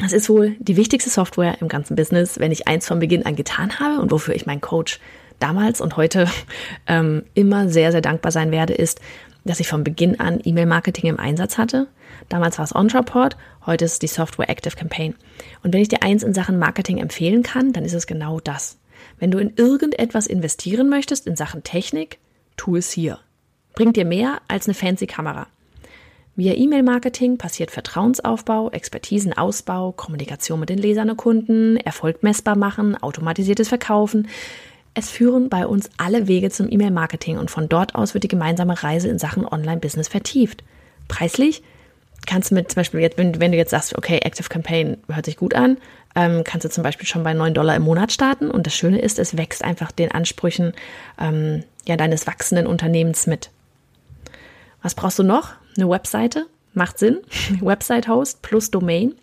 Das 0.00 0.12
ist 0.12 0.30
wohl 0.30 0.56
die 0.58 0.78
wichtigste 0.78 1.10
Software 1.10 1.60
im 1.60 1.68
ganzen 1.68 1.94
Business, 1.94 2.40
wenn 2.40 2.50
ich 2.52 2.66
eins 2.66 2.88
von 2.88 2.98
Beginn 2.98 3.26
an 3.26 3.36
getan 3.36 3.78
habe 3.78 4.00
und 4.00 4.10
wofür 4.10 4.34
ich 4.34 4.46
meinen 4.46 4.62
Coach 4.62 4.98
damals 5.38 5.82
und 5.82 5.98
heute 5.98 6.26
ähm, 6.86 7.24
immer 7.34 7.68
sehr, 7.68 7.92
sehr 7.92 8.00
dankbar 8.00 8.32
sein 8.32 8.50
werde, 8.50 8.72
ist, 8.72 9.00
dass 9.44 9.60
ich 9.60 9.68
von 9.68 9.84
Beginn 9.84 10.20
an 10.20 10.40
E-Mail-Marketing 10.42 11.10
im 11.10 11.20
Einsatz 11.20 11.58
hatte. 11.58 11.88
Damals 12.30 12.58
war 12.58 12.64
es 12.64 12.74
OnTraport, 12.74 13.36
heute 13.66 13.84
ist 13.84 13.92
es 13.92 13.98
die 13.98 14.06
Software 14.06 14.48
Active 14.48 14.76
Campaign. 14.76 15.14
Und 15.62 15.74
wenn 15.74 15.82
ich 15.82 15.88
dir 15.88 16.02
eins 16.02 16.22
in 16.22 16.32
Sachen 16.32 16.58
Marketing 16.58 16.98
empfehlen 16.98 17.42
kann, 17.42 17.72
dann 17.72 17.84
ist 17.84 17.94
es 17.94 18.06
genau 18.06 18.40
das. 18.40 18.78
Wenn 19.18 19.30
du 19.30 19.38
in 19.38 19.52
irgendetwas 19.56 20.26
investieren 20.26 20.88
möchtest 20.88 21.26
in 21.26 21.36
Sachen 21.36 21.62
Technik, 21.62 22.18
tu 22.56 22.76
es 22.76 22.90
hier. 22.90 23.18
Bringt 23.74 23.96
dir 23.96 24.04
mehr 24.04 24.40
als 24.48 24.66
eine 24.66 24.74
fancy 24.74 25.06
Kamera. 25.06 25.46
Via 26.34 26.54
E-Mail-Marketing 26.54 27.36
passiert 27.36 27.70
Vertrauensaufbau, 27.70 28.70
Expertisenausbau, 28.70 29.92
Kommunikation 29.92 30.60
mit 30.60 30.70
den 30.70 30.78
Lesern 30.78 31.10
und 31.10 31.18
Kunden, 31.18 31.76
Erfolg 31.76 32.22
messbar 32.22 32.56
machen, 32.56 32.96
automatisiertes 32.96 33.68
Verkaufen. 33.68 34.28
Es 34.94 35.10
führen 35.10 35.50
bei 35.50 35.66
uns 35.66 35.90
alle 35.98 36.28
Wege 36.28 36.50
zum 36.50 36.70
E-Mail-Marketing 36.70 37.38
und 37.38 37.50
von 37.50 37.68
dort 37.68 37.94
aus 37.94 38.14
wird 38.14 38.24
die 38.24 38.28
gemeinsame 38.28 38.82
Reise 38.82 39.08
in 39.08 39.18
Sachen 39.18 39.46
Online-Business 39.46 40.08
vertieft. 40.08 40.64
Preislich 41.08 41.62
kannst 42.26 42.50
du 42.50 42.54
mit 42.54 42.70
zum 42.70 42.80
Beispiel, 42.80 43.00
jetzt, 43.00 43.18
wenn, 43.18 43.38
wenn, 43.40 43.52
du 43.52 43.58
jetzt 43.58 43.70
sagst, 43.70 43.96
okay, 43.96 44.18
Active 44.22 44.48
Campaign 44.48 44.98
hört 45.08 45.26
sich 45.26 45.36
gut 45.36 45.54
an, 45.54 45.76
ähm, 46.14 46.44
kannst 46.44 46.64
du 46.64 46.70
zum 46.70 46.82
Beispiel 46.82 47.06
schon 47.06 47.24
bei 47.24 47.34
9 47.34 47.52
Dollar 47.52 47.76
im 47.76 47.82
Monat 47.82 48.12
starten. 48.12 48.50
Und 48.50 48.66
das 48.66 48.74
Schöne 48.74 49.00
ist, 49.00 49.18
es 49.18 49.36
wächst 49.36 49.64
einfach 49.64 49.92
den 49.92 50.12
Ansprüchen 50.12 50.72
ähm, 51.20 51.64
ja, 51.86 51.96
deines 51.96 52.26
wachsenden 52.26 52.66
Unternehmens 52.66 53.26
mit. 53.26 53.50
Was 54.82 54.94
brauchst 54.94 55.18
du 55.18 55.22
noch? 55.22 55.50
Eine 55.76 55.88
Webseite, 55.88 56.46
macht 56.74 56.98
Sinn. 56.98 57.20
Website-Host 57.60 58.42
plus 58.42 58.70
Domain. 58.70 59.14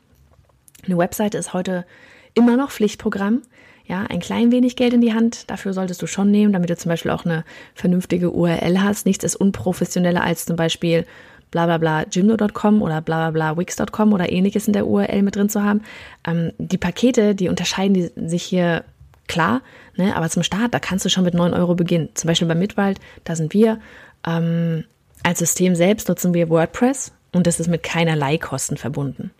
Eine 0.85 0.97
Webseite 0.97 1.37
ist 1.37 1.53
heute 1.53 1.85
immer 2.33 2.57
noch 2.57 2.71
Pflichtprogramm. 2.71 3.41
Ja, 3.85 4.03
ein 4.03 4.19
klein 4.19 4.51
wenig 4.51 4.75
Geld 4.75 4.93
in 4.93 5.01
die 5.01 5.13
Hand, 5.13 5.49
dafür 5.49 5.73
solltest 5.73 6.01
du 6.01 6.07
schon 6.07 6.29
nehmen, 6.29 6.53
damit 6.53 6.69
du 6.69 6.77
zum 6.77 6.89
Beispiel 6.89 7.11
auch 7.11 7.25
eine 7.25 7.43
vernünftige 7.73 8.31
URL 8.31 8.81
hast. 8.81 9.07
Nichts 9.07 9.23
ist 9.23 9.35
unprofessioneller 9.35 10.23
als 10.23 10.45
zum 10.45 10.55
Beispiel 10.55 11.05
bla 11.49 11.65
bla 11.65 11.79
bla 11.79 12.03
gymno.com 12.03 12.83
oder 12.83 13.01
bla 13.01 13.31
bla 13.31 13.53
bla 13.53 13.57
wix.com 13.57 14.13
oder 14.13 14.31
ähnliches 14.31 14.67
in 14.67 14.73
der 14.73 14.85
URL 14.85 15.23
mit 15.23 15.35
drin 15.35 15.49
zu 15.49 15.63
haben. 15.63 15.81
Ähm, 16.27 16.51
die 16.59 16.77
Pakete, 16.77 17.33
die 17.33 17.49
unterscheiden 17.49 17.95
die 17.95 18.11
sich 18.29 18.43
hier 18.43 18.83
klar, 19.27 19.61
ne? 19.95 20.15
aber 20.15 20.29
zum 20.29 20.43
Start, 20.43 20.73
da 20.73 20.79
kannst 20.79 21.05
du 21.05 21.09
schon 21.09 21.23
mit 21.23 21.33
9 21.33 21.53
Euro 21.53 21.73
beginnen. 21.73 22.09
Zum 22.13 22.27
Beispiel 22.27 22.47
bei 22.47 22.55
Mitwald, 22.55 22.99
da 23.23 23.35
sind 23.35 23.53
wir 23.55 23.79
ähm, 24.25 24.83
als 25.23 25.39
System 25.39 25.75
selbst 25.75 26.07
nutzen 26.07 26.33
wir 26.33 26.49
WordPress 26.49 27.11
und 27.31 27.47
das 27.47 27.59
ist 27.59 27.67
mit 27.67 27.83
keinerlei 27.83 28.37
Kosten 28.37 28.77
verbunden. 28.77 29.31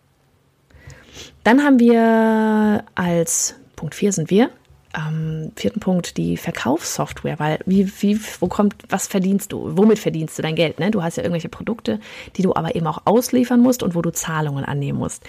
Dann 1.43 1.63
haben 1.63 1.79
wir 1.79 2.83
als 2.95 3.55
Punkt 3.75 3.95
4 3.95 4.13
sind 4.13 4.29
wir. 4.29 4.49
Ähm, 4.95 5.51
vierten 5.55 5.79
Punkt 5.79 6.17
die 6.17 6.35
Verkaufssoftware, 6.35 7.37
weil 7.37 7.59
wie, 7.67 7.91
wie, 8.01 8.19
wo 8.39 8.47
kommt, 8.47 8.75
was 8.89 9.07
verdienst 9.07 9.51
du? 9.51 9.77
Womit 9.77 9.99
verdienst 9.99 10.37
du 10.37 10.41
dein 10.41 10.55
Geld? 10.55 10.79
Ne? 10.79 10.89
Du 10.89 11.03
hast 11.03 11.15
ja 11.15 11.23
irgendwelche 11.23 11.49
Produkte, 11.49 11.99
die 12.35 12.41
du 12.41 12.55
aber 12.55 12.75
eben 12.75 12.87
auch 12.87 13.03
ausliefern 13.05 13.59
musst 13.59 13.83
und 13.83 13.93
wo 13.93 14.01
du 14.01 14.09
Zahlungen 14.09 14.65
annehmen 14.65 14.97
musst. 14.97 15.23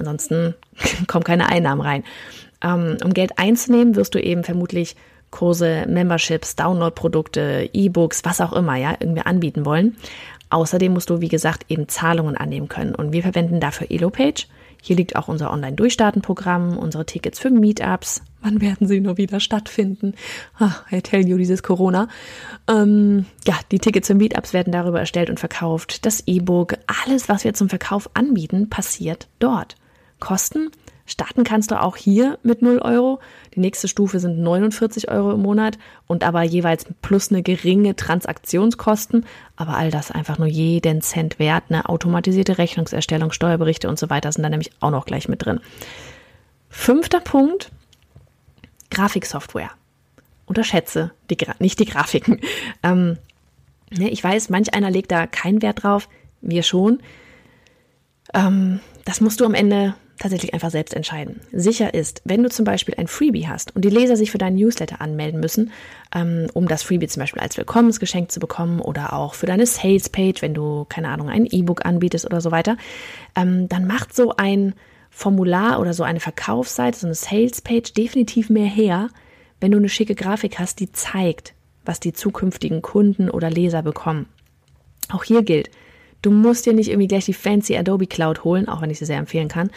Ansonsten 0.00 0.54
kommen 1.06 1.22
keine 1.22 1.48
Einnahmen 1.48 1.80
rein. 1.80 2.02
Ähm, 2.60 2.96
um 3.04 3.14
Geld 3.14 3.38
einzunehmen, 3.38 3.94
wirst 3.94 4.16
du 4.16 4.20
eben 4.20 4.42
vermutlich 4.42 4.96
Kurse, 5.34 5.84
Memberships, 5.88 6.54
Download-Produkte, 6.54 7.68
E-Books, 7.72 8.24
was 8.24 8.40
auch 8.40 8.52
immer, 8.52 8.76
ja, 8.76 8.94
irgendwie 9.00 9.22
anbieten 9.22 9.66
wollen. 9.66 9.96
Außerdem 10.48 10.92
musst 10.92 11.10
du, 11.10 11.20
wie 11.20 11.28
gesagt, 11.28 11.64
eben 11.68 11.88
Zahlungen 11.88 12.36
annehmen 12.36 12.68
können. 12.68 12.94
Und 12.94 13.12
wir 13.12 13.22
verwenden 13.22 13.58
dafür 13.58 13.90
EloPage. 13.90 14.46
Hier 14.80 14.94
liegt 14.94 15.16
auch 15.16 15.26
unser 15.26 15.50
Online-Durchstarten-Programm, 15.50 16.78
unsere 16.78 17.04
Tickets 17.04 17.40
für 17.40 17.50
Meetups. 17.50 18.22
Wann 18.42 18.60
werden 18.60 18.86
sie 18.86 19.00
nur 19.00 19.16
wieder 19.16 19.40
stattfinden? 19.40 20.14
Ach, 20.60 20.84
I 20.92 21.02
tell 21.02 21.26
you, 21.26 21.36
dieses 21.36 21.64
Corona. 21.64 22.06
Ähm, 22.68 23.26
ja, 23.44 23.54
die 23.72 23.80
Tickets 23.80 24.06
für 24.06 24.14
Meetups 24.14 24.52
werden 24.52 24.72
darüber 24.72 25.00
erstellt 25.00 25.30
und 25.30 25.40
verkauft. 25.40 26.06
Das 26.06 26.22
E-Book, 26.28 26.76
alles, 27.04 27.28
was 27.28 27.42
wir 27.42 27.54
zum 27.54 27.68
Verkauf 27.68 28.08
anbieten, 28.14 28.70
passiert 28.70 29.26
dort. 29.40 29.74
Kosten 30.20 30.70
Starten 31.06 31.44
kannst 31.44 31.70
du 31.70 31.80
auch 31.80 31.96
hier 31.96 32.38
mit 32.42 32.62
0 32.62 32.78
Euro. 32.78 33.20
Die 33.54 33.60
nächste 33.60 33.88
Stufe 33.88 34.18
sind 34.18 34.38
49 34.38 35.10
Euro 35.10 35.32
im 35.32 35.42
Monat 35.42 35.78
und 36.06 36.24
aber 36.24 36.42
jeweils 36.42 36.86
plus 37.02 37.30
eine 37.30 37.42
geringe 37.42 37.94
Transaktionskosten. 37.94 39.26
Aber 39.56 39.76
all 39.76 39.90
das 39.90 40.10
einfach 40.10 40.38
nur 40.38 40.48
jeden 40.48 41.02
Cent 41.02 41.38
wert. 41.38 41.64
Eine 41.68 41.88
automatisierte 41.88 42.56
Rechnungserstellung, 42.56 43.32
Steuerberichte 43.32 43.88
und 43.88 43.98
so 43.98 44.08
weiter 44.08 44.32
sind 44.32 44.42
da 44.42 44.48
nämlich 44.48 44.70
auch 44.80 44.90
noch 44.90 45.04
gleich 45.04 45.28
mit 45.28 45.44
drin. 45.44 45.60
Fünfter 46.70 47.20
Punkt, 47.20 47.70
Grafiksoftware. 48.90 49.70
Unterschätze 50.46 51.12
die, 51.30 51.36
nicht 51.58 51.80
die 51.80 51.86
Grafiken. 51.86 52.40
Ähm, 52.82 53.16
ne, 53.90 54.10
ich 54.10 54.22
weiß, 54.22 54.50
manch 54.50 54.74
einer 54.74 54.90
legt 54.90 55.10
da 55.10 55.26
keinen 55.26 55.62
Wert 55.62 55.82
drauf, 55.82 56.10
wir 56.42 56.62
schon. 56.62 57.00
Ähm, 58.34 58.80
das 59.06 59.22
musst 59.22 59.40
du 59.40 59.46
am 59.46 59.54
Ende 59.54 59.94
tatsächlich 60.18 60.54
einfach 60.54 60.70
selbst 60.70 60.94
entscheiden. 60.94 61.40
Sicher 61.52 61.94
ist, 61.94 62.22
wenn 62.24 62.42
du 62.42 62.48
zum 62.48 62.64
Beispiel 62.64 62.94
ein 62.96 63.08
Freebie 63.08 63.48
hast 63.48 63.74
und 63.74 63.84
die 63.84 63.90
Leser 63.90 64.16
sich 64.16 64.30
für 64.30 64.38
deinen 64.38 64.56
Newsletter 64.56 65.00
anmelden 65.00 65.40
müssen, 65.40 65.72
ähm, 66.14 66.46
um 66.54 66.68
das 66.68 66.82
Freebie 66.82 67.08
zum 67.08 67.20
Beispiel 67.20 67.42
als 67.42 67.56
Willkommensgeschenk 67.56 68.30
zu 68.30 68.40
bekommen 68.40 68.80
oder 68.80 69.12
auch 69.12 69.34
für 69.34 69.46
deine 69.46 69.66
Salespage, 69.66 70.40
wenn 70.40 70.54
du, 70.54 70.86
keine 70.88 71.08
Ahnung, 71.08 71.28
ein 71.28 71.46
E-Book 71.46 71.84
anbietest 71.84 72.26
oder 72.26 72.40
so 72.40 72.50
weiter, 72.50 72.76
ähm, 73.34 73.68
dann 73.68 73.86
macht 73.86 74.14
so 74.14 74.34
ein 74.36 74.74
Formular 75.10 75.80
oder 75.80 75.94
so 75.94 76.02
eine 76.02 76.20
Verkaufsseite, 76.20 76.98
so 76.98 77.06
eine 77.06 77.14
Salespage 77.14 77.92
definitiv 77.96 78.50
mehr 78.50 78.66
her, 78.66 79.10
wenn 79.60 79.72
du 79.72 79.78
eine 79.78 79.88
schicke 79.88 80.14
Grafik 80.14 80.58
hast, 80.58 80.80
die 80.80 80.92
zeigt, 80.92 81.54
was 81.84 82.00
die 82.00 82.12
zukünftigen 82.12 82.82
Kunden 82.82 83.30
oder 83.30 83.50
Leser 83.50 83.82
bekommen. 83.82 84.26
Auch 85.10 85.24
hier 85.24 85.42
gilt, 85.42 85.70
Du 86.24 86.30
musst 86.30 86.64
dir 86.64 86.72
nicht 86.72 86.88
irgendwie 86.88 87.06
gleich 87.06 87.26
die 87.26 87.34
fancy 87.34 87.76
Adobe 87.76 88.06
Cloud 88.06 88.44
holen, 88.44 88.66
auch 88.66 88.80
wenn 88.80 88.88
ich 88.88 88.98
sie 88.98 89.04
sehr 89.04 89.18
empfehlen 89.18 89.48
kann. 89.48 89.70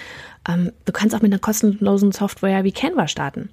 Ähm, 0.47 0.71
du 0.86 0.93
kannst 0.93 1.13
auch 1.13 1.21
mit 1.21 1.33
einer 1.33 1.41
kostenlosen 1.41 2.13
Software 2.13 2.63
wie 2.63 2.71
Canva 2.71 3.10
starten. 3.10 3.49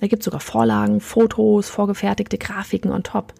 Da 0.00 0.08
gibt 0.08 0.22
es 0.22 0.24
sogar 0.24 0.40
Vorlagen, 0.40 1.00
Fotos, 1.00 1.68
vorgefertigte 1.68 2.36
Grafiken 2.36 2.90
on 2.90 3.04
top. 3.04 3.32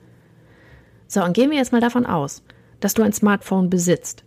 So, 1.08 1.24
und 1.24 1.32
gehen 1.32 1.50
wir 1.50 1.58
jetzt 1.58 1.72
mal 1.72 1.80
davon 1.80 2.06
aus, 2.06 2.44
dass 2.78 2.94
du 2.94 3.02
ein 3.02 3.12
Smartphone 3.12 3.70
besitzt. 3.70 4.22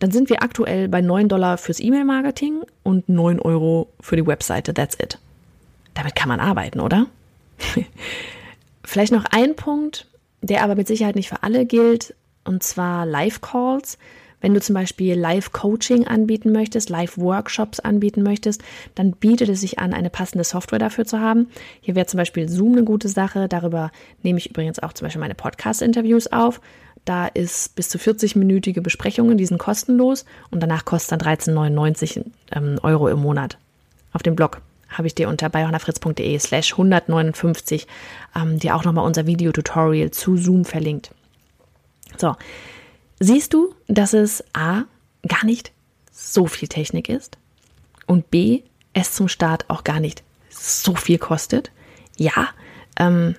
Dann 0.00 0.10
sind 0.10 0.28
wir 0.28 0.42
aktuell 0.42 0.86
bei 0.90 1.00
9 1.00 1.30
Dollar 1.30 1.56
fürs 1.56 1.80
E-Mail-Marketing 1.80 2.60
und 2.82 3.08
9 3.08 3.40
Euro 3.40 3.88
für 4.00 4.16
die 4.16 4.26
Webseite. 4.26 4.74
That's 4.74 4.98
it. 5.00 5.18
Damit 5.94 6.14
kann 6.14 6.28
man 6.28 6.40
arbeiten, 6.40 6.80
oder? 6.80 7.06
Vielleicht 8.84 9.14
noch 9.14 9.24
ein 9.30 9.56
Punkt, 9.56 10.08
der 10.42 10.62
aber 10.62 10.74
mit 10.74 10.88
Sicherheit 10.88 11.16
nicht 11.16 11.30
für 11.30 11.42
alle 11.42 11.64
gilt, 11.64 12.14
und 12.44 12.62
zwar 12.62 13.06
Live-Calls. 13.06 13.98
Wenn 14.40 14.52
du 14.52 14.60
zum 14.60 14.74
Beispiel 14.74 15.18
Live-Coaching 15.18 16.06
anbieten 16.06 16.52
möchtest, 16.52 16.90
Live-Workshops 16.90 17.80
anbieten 17.80 18.22
möchtest, 18.22 18.62
dann 18.94 19.12
bietet 19.12 19.48
es 19.48 19.62
sich 19.62 19.78
an, 19.78 19.94
eine 19.94 20.10
passende 20.10 20.44
Software 20.44 20.78
dafür 20.78 21.06
zu 21.06 21.18
haben. 21.18 21.48
Hier 21.80 21.94
wäre 21.94 22.04
zum 22.04 22.18
Beispiel 22.18 22.46
Zoom 22.48 22.72
eine 22.72 22.84
gute 22.84 23.08
Sache. 23.08 23.48
Darüber 23.48 23.90
nehme 24.22 24.38
ich 24.38 24.50
übrigens 24.50 24.80
auch 24.80 24.92
zum 24.92 25.06
Beispiel 25.06 25.20
meine 25.20 25.34
Podcast-Interviews 25.34 26.26
auf. 26.26 26.60
Da 27.06 27.26
ist 27.26 27.74
bis 27.74 27.88
zu 27.88 27.96
40-minütige 27.96 28.82
Besprechungen, 28.82 29.38
die 29.38 29.46
sind 29.46 29.58
kostenlos 29.58 30.26
und 30.50 30.62
danach 30.62 30.84
kostet 30.84 31.22
dann 31.22 31.36
13,99 31.38 32.24
ähm, 32.52 32.78
Euro 32.82 33.08
im 33.08 33.20
Monat. 33.20 33.56
Auf 34.12 34.22
dem 34.22 34.36
Blog 34.36 34.60
habe 34.90 35.06
ich 35.06 35.14
dir 35.14 35.28
unter 35.28 35.48
bayhonnafritz.de 35.48 36.38
slash 36.38 36.72
159 36.72 37.86
ähm, 38.36 38.58
dir 38.58 38.76
auch 38.76 38.84
nochmal 38.84 39.06
unser 39.06 39.26
Videotutorial 39.26 40.10
zu 40.10 40.36
Zoom 40.36 40.64
verlinkt. 40.64 41.10
So, 42.16 42.36
siehst 43.20 43.54
du, 43.54 43.74
dass 43.88 44.12
es 44.12 44.44
A, 44.52 44.84
gar 45.26 45.44
nicht 45.44 45.72
so 46.12 46.46
viel 46.46 46.68
Technik 46.68 47.08
ist 47.08 47.38
und 48.06 48.30
B, 48.30 48.62
es 48.92 49.12
zum 49.12 49.28
Start 49.28 49.68
auch 49.68 49.84
gar 49.84 50.00
nicht 50.00 50.22
so 50.50 50.94
viel 50.94 51.18
kostet. 51.18 51.72
Ja, 52.16 52.48
ähm, 52.96 53.34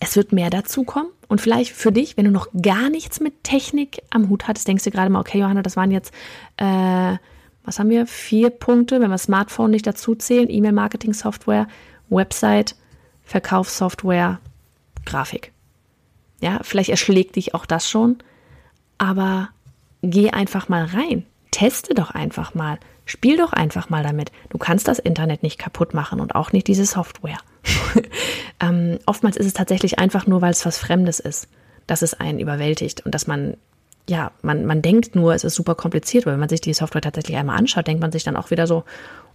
es 0.00 0.16
wird 0.16 0.32
mehr 0.32 0.50
dazu 0.50 0.84
kommen. 0.84 1.10
Und 1.28 1.40
vielleicht 1.40 1.72
für 1.72 1.92
dich, 1.92 2.16
wenn 2.16 2.24
du 2.26 2.30
noch 2.30 2.48
gar 2.60 2.90
nichts 2.90 3.20
mit 3.20 3.44
Technik 3.44 4.02
am 4.10 4.28
Hut 4.28 4.46
hattest, 4.46 4.68
denkst 4.68 4.84
du 4.84 4.90
gerade 4.90 5.10
mal, 5.10 5.20
okay, 5.20 5.38
Johanna, 5.38 5.62
das 5.62 5.76
waren 5.76 5.90
jetzt 5.90 6.12
äh, 6.56 7.16
was 7.64 7.78
haben 7.78 7.90
wir? 7.90 8.06
Vier 8.06 8.50
Punkte, 8.50 9.00
wenn 9.00 9.10
wir 9.10 9.18
Smartphone 9.18 9.70
nicht 9.70 9.86
dazu 9.86 10.14
zählen, 10.14 10.48
E-Mail-Marketing-Software, 10.50 11.66
Website, 12.10 12.76
Verkaufssoftware, 13.24 14.38
Grafik. 15.06 15.53
Ja, 16.44 16.60
vielleicht 16.60 16.90
erschlägt 16.90 17.36
dich 17.36 17.54
auch 17.54 17.64
das 17.64 17.88
schon, 17.88 18.18
aber 18.98 19.48
geh 20.02 20.30
einfach 20.30 20.68
mal 20.68 20.84
rein. 20.84 21.24
Teste 21.50 21.94
doch 21.94 22.10
einfach 22.10 22.54
mal. 22.54 22.78
Spiel 23.06 23.38
doch 23.38 23.54
einfach 23.54 23.88
mal 23.88 24.02
damit. 24.02 24.30
Du 24.50 24.58
kannst 24.58 24.86
das 24.86 24.98
Internet 24.98 25.42
nicht 25.42 25.58
kaputt 25.58 25.94
machen 25.94 26.20
und 26.20 26.34
auch 26.34 26.52
nicht 26.52 26.66
diese 26.66 26.84
Software. 26.84 27.38
ähm, 28.60 28.98
oftmals 29.06 29.38
ist 29.38 29.46
es 29.46 29.54
tatsächlich 29.54 29.98
einfach 29.98 30.26
nur, 30.26 30.42
weil 30.42 30.50
es 30.50 30.66
was 30.66 30.76
Fremdes 30.76 31.18
ist, 31.18 31.48
dass 31.86 32.02
es 32.02 32.12
einen 32.12 32.38
überwältigt 32.38 33.06
und 33.06 33.14
dass 33.14 33.26
man 33.26 33.56
ja, 34.06 34.30
man, 34.42 34.66
man 34.66 34.82
denkt 34.82 35.16
nur, 35.16 35.34
es 35.34 35.44
ist 35.44 35.54
super 35.54 35.74
kompliziert, 35.74 36.26
weil 36.26 36.34
wenn 36.34 36.40
man 36.40 36.50
sich 36.50 36.60
die 36.60 36.74
Software 36.74 37.00
tatsächlich 37.00 37.38
einmal 37.38 37.56
anschaut, 37.56 37.86
denkt 37.86 38.02
man 38.02 38.12
sich 38.12 38.22
dann 38.22 38.36
auch 38.36 38.50
wieder 38.50 38.66
so, 38.66 38.84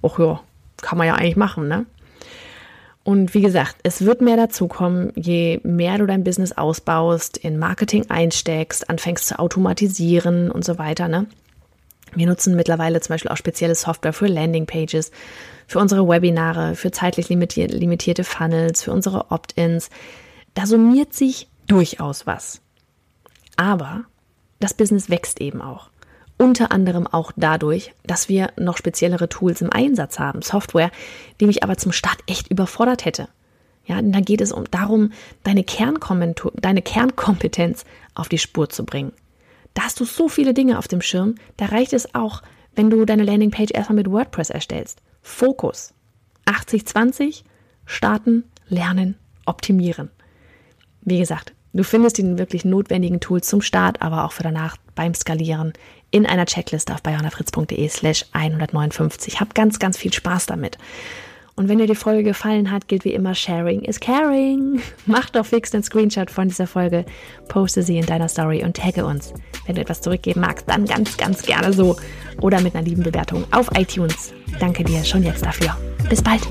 ach 0.04 0.20
ja, 0.20 0.42
kann 0.78 1.00
man 1.00 1.08
ja 1.08 1.16
eigentlich 1.16 1.38
machen, 1.38 1.68
ne? 1.68 1.88
Und 3.04 3.34
wie 3.34 3.42
gesagt, 3.42 3.78
es 3.84 4.06
wird 4.06 4.22
mehr 4.22 4.38
dazu 4.38 4.68
kommen, 4.68 5.12
je 5.16 5.62
mehr 5.64 5.98
du 5.98 6.06
dein 6.06 6.24
Business 6.24 6.52
ausbaust, 6.52 7.38
in 7.38 7.58
Marketing 7.58 8.10
einsteckst, 8.10 8.90
anfängst 8.90 9.26
zu 9.26 9.40
automatisieren 9.40 10.52
und 10.52 10.66
so 10.66 10.78
weiter, 10.78 11.08
ne? 11.08 11.28
Wir 12.16 12.28
nutzen 12.28 12.56
mittlerweile 12.56 13.00
zum 13.02 13.14
Beispiel 13.14 13.32
auch 13.32 13.38
spezielle 13.38 13.76
Software 13.76 14.14
für 14.14 14.28
Landingpages, 14.28 15.12
für 15.68 15.80
unsere 15.80 16.08
Webinare, 16.08 16.76
für 16.76 16.92
zeitlich 16.92 17.30
limitierte 17.30 18.24
Funnels, 18.24 18.84
für 18.84 18.92
unsere 18.92 19.30
Opt-ins. 19.30 19.92
Da 20.56 20.66
summiert 20.66 21.14
sich 21.14 21.48
durchaus 21.68 22.26
was. 22.26 22.62
Aber 23.58 24.06
das 24.60 24.74
Business 24.74 25.10
wächst 25.10 25.40
eben 25.40 25.62
auch. 25.62 25.92
Unter 26.42 26.72
anderem 26.72 27.06
auch 27.06 27.34
dadurch, 27.36 27.94
dass 28.04 28.30
wir 28.30 28.54
noch 28.56 28.78
speziellere 28.78 29.28
Tools 29.28 29.62
im 29.62 29.74
Einsatz 29.74 30.20
haben, 30.20 30.42
Software, 30.42 30.90
die 31.42 31.46
mich 31.46 31.64
aber 31.64 31.76
zum 31.76 31.92
Start 31.92 32.20
echt 32.28 32.48
überfordert 32.48 33.04
hätte. 33.04 33.28
Ja, 33.86 34.02
da 34.02 34.22
geht 34.22 34.40
es 34.40 34.54
um 34.54 34.64
darum, 34.72 35.12
deine, 35.44 35.66
deine 35.66 36.82
Kernkompetenz 36.82 37.84
auf 38.16 38.30
die 38.30 38.38
Spur 38.38 38.70
zu 38.70 38.86
bringen. 38.86 39.12
Da 39.74 39.84
hast 39.84 40.00
du 40.00 40.06
so 40.06 40.30
viele 40.30 40.54
Dinge 40.54 40.80
auf 40.80 40.88
dem 40.88 41.02
Schirm, 41.02 41.36
da 41.58 41.66
reicht 41.66 41.92
es 41.92 42.16
auch, 42.16 42.42
wenn 42.74 42.90
du 42.90 43.04
deine 43.04 43.24
Landingpage 43.24 43.72
erstmal 43.74 43.98
mit 43.98 44.10
WordPress 44.10 44.50
erstellst. 44.50 45.02
Fokus. 45.22 45.94
80-20, 46.46 47.44
starten, 47.86 48.46
lernen, 48.70 49.18
optimieren. 49.46 50.10
Wie 51.02 51.20
gesagt, 51.20 51.54
Du 51.80 51.86
findest 51.86 52.18
die 52.18 52.38
wirklich 52.38 52.66
notwendigen 52.66 53.22
Tools 53.22 53.48
zum 53.48 53.62
Start, 53.62 54.02
aber 54.02 54.26
auch 54.26 54.34
für 54.34 54.44
danach 54.44 54.76
beim 54.96 55.14
Skalieren 55.14 55.72
in 56.12 56.26
einer 56.26 56.46
Checkliste 56.46 56.94
auf 56.94 57.02
bayonafritz.de 57.02 57.88
slash 57.88 58.26
159. 58.34 59.40
Hab 59.40 59.56
ganz, 59.56 59.80
ganz 59.80 59.98
viel 59.98 60.12
Spaß 60.12 60.48
damit. 60.48 60.78
Und 61.56 61.70
wenn 61.70 61.78
dir 61.78 61.88
die 61.88 61.96
Folge 61.96 62.24
gefallen 62.24 62.70
hat, 62.70 62.90
gilt 62.90 63.06
wie 63.06 63.14
immer 63.14 63.34
Sharing 63.34 63.84
is 63.84 64.02
Caring. 64.02 64.82
Mach 65.06 65.30
doch 65.30 65.46
fix 65.46 65.72
den 65.72 65.82
Screenshot 65.82 66.30
von 66.30 66.50
dieser 66.50 66.68
Folge, 66.68 67.06
poste 67.48 67.82
sie 67.82 67.98
in 67.98 68.06
deiner 68.06 68.28
Story 68.28 68.62
und 68.66 68.76
tagge 68.76 69.06
uns. 69.06 69.34
Wenn 69.66 69.76
du 69.76 69.82
etwas 69.82 70.02
zurückgeben 70.02 70.42
magst, 70.42 70.68
dann 70.68 70.84
ganz, 70.84 71.16
ganz 71.16 71.44
gerne 71.44 71.72
so. 71.72 71.96
Oder 72.42 72.60
mit 72.60 72.76
einer 72.76 72.84
lieben 72.84 73.04
Bewertung 73.04 73.46
auf 73.52 73.70
iTunes. 73.78 74.34
Danke 74.60 74.84
dir 74.84 75.02
schon 75.06 75.24
jetzt 75.24 75.46
dafür. 75.46 75.78
Bis 76.10 76.22
bald. 76.22 76.42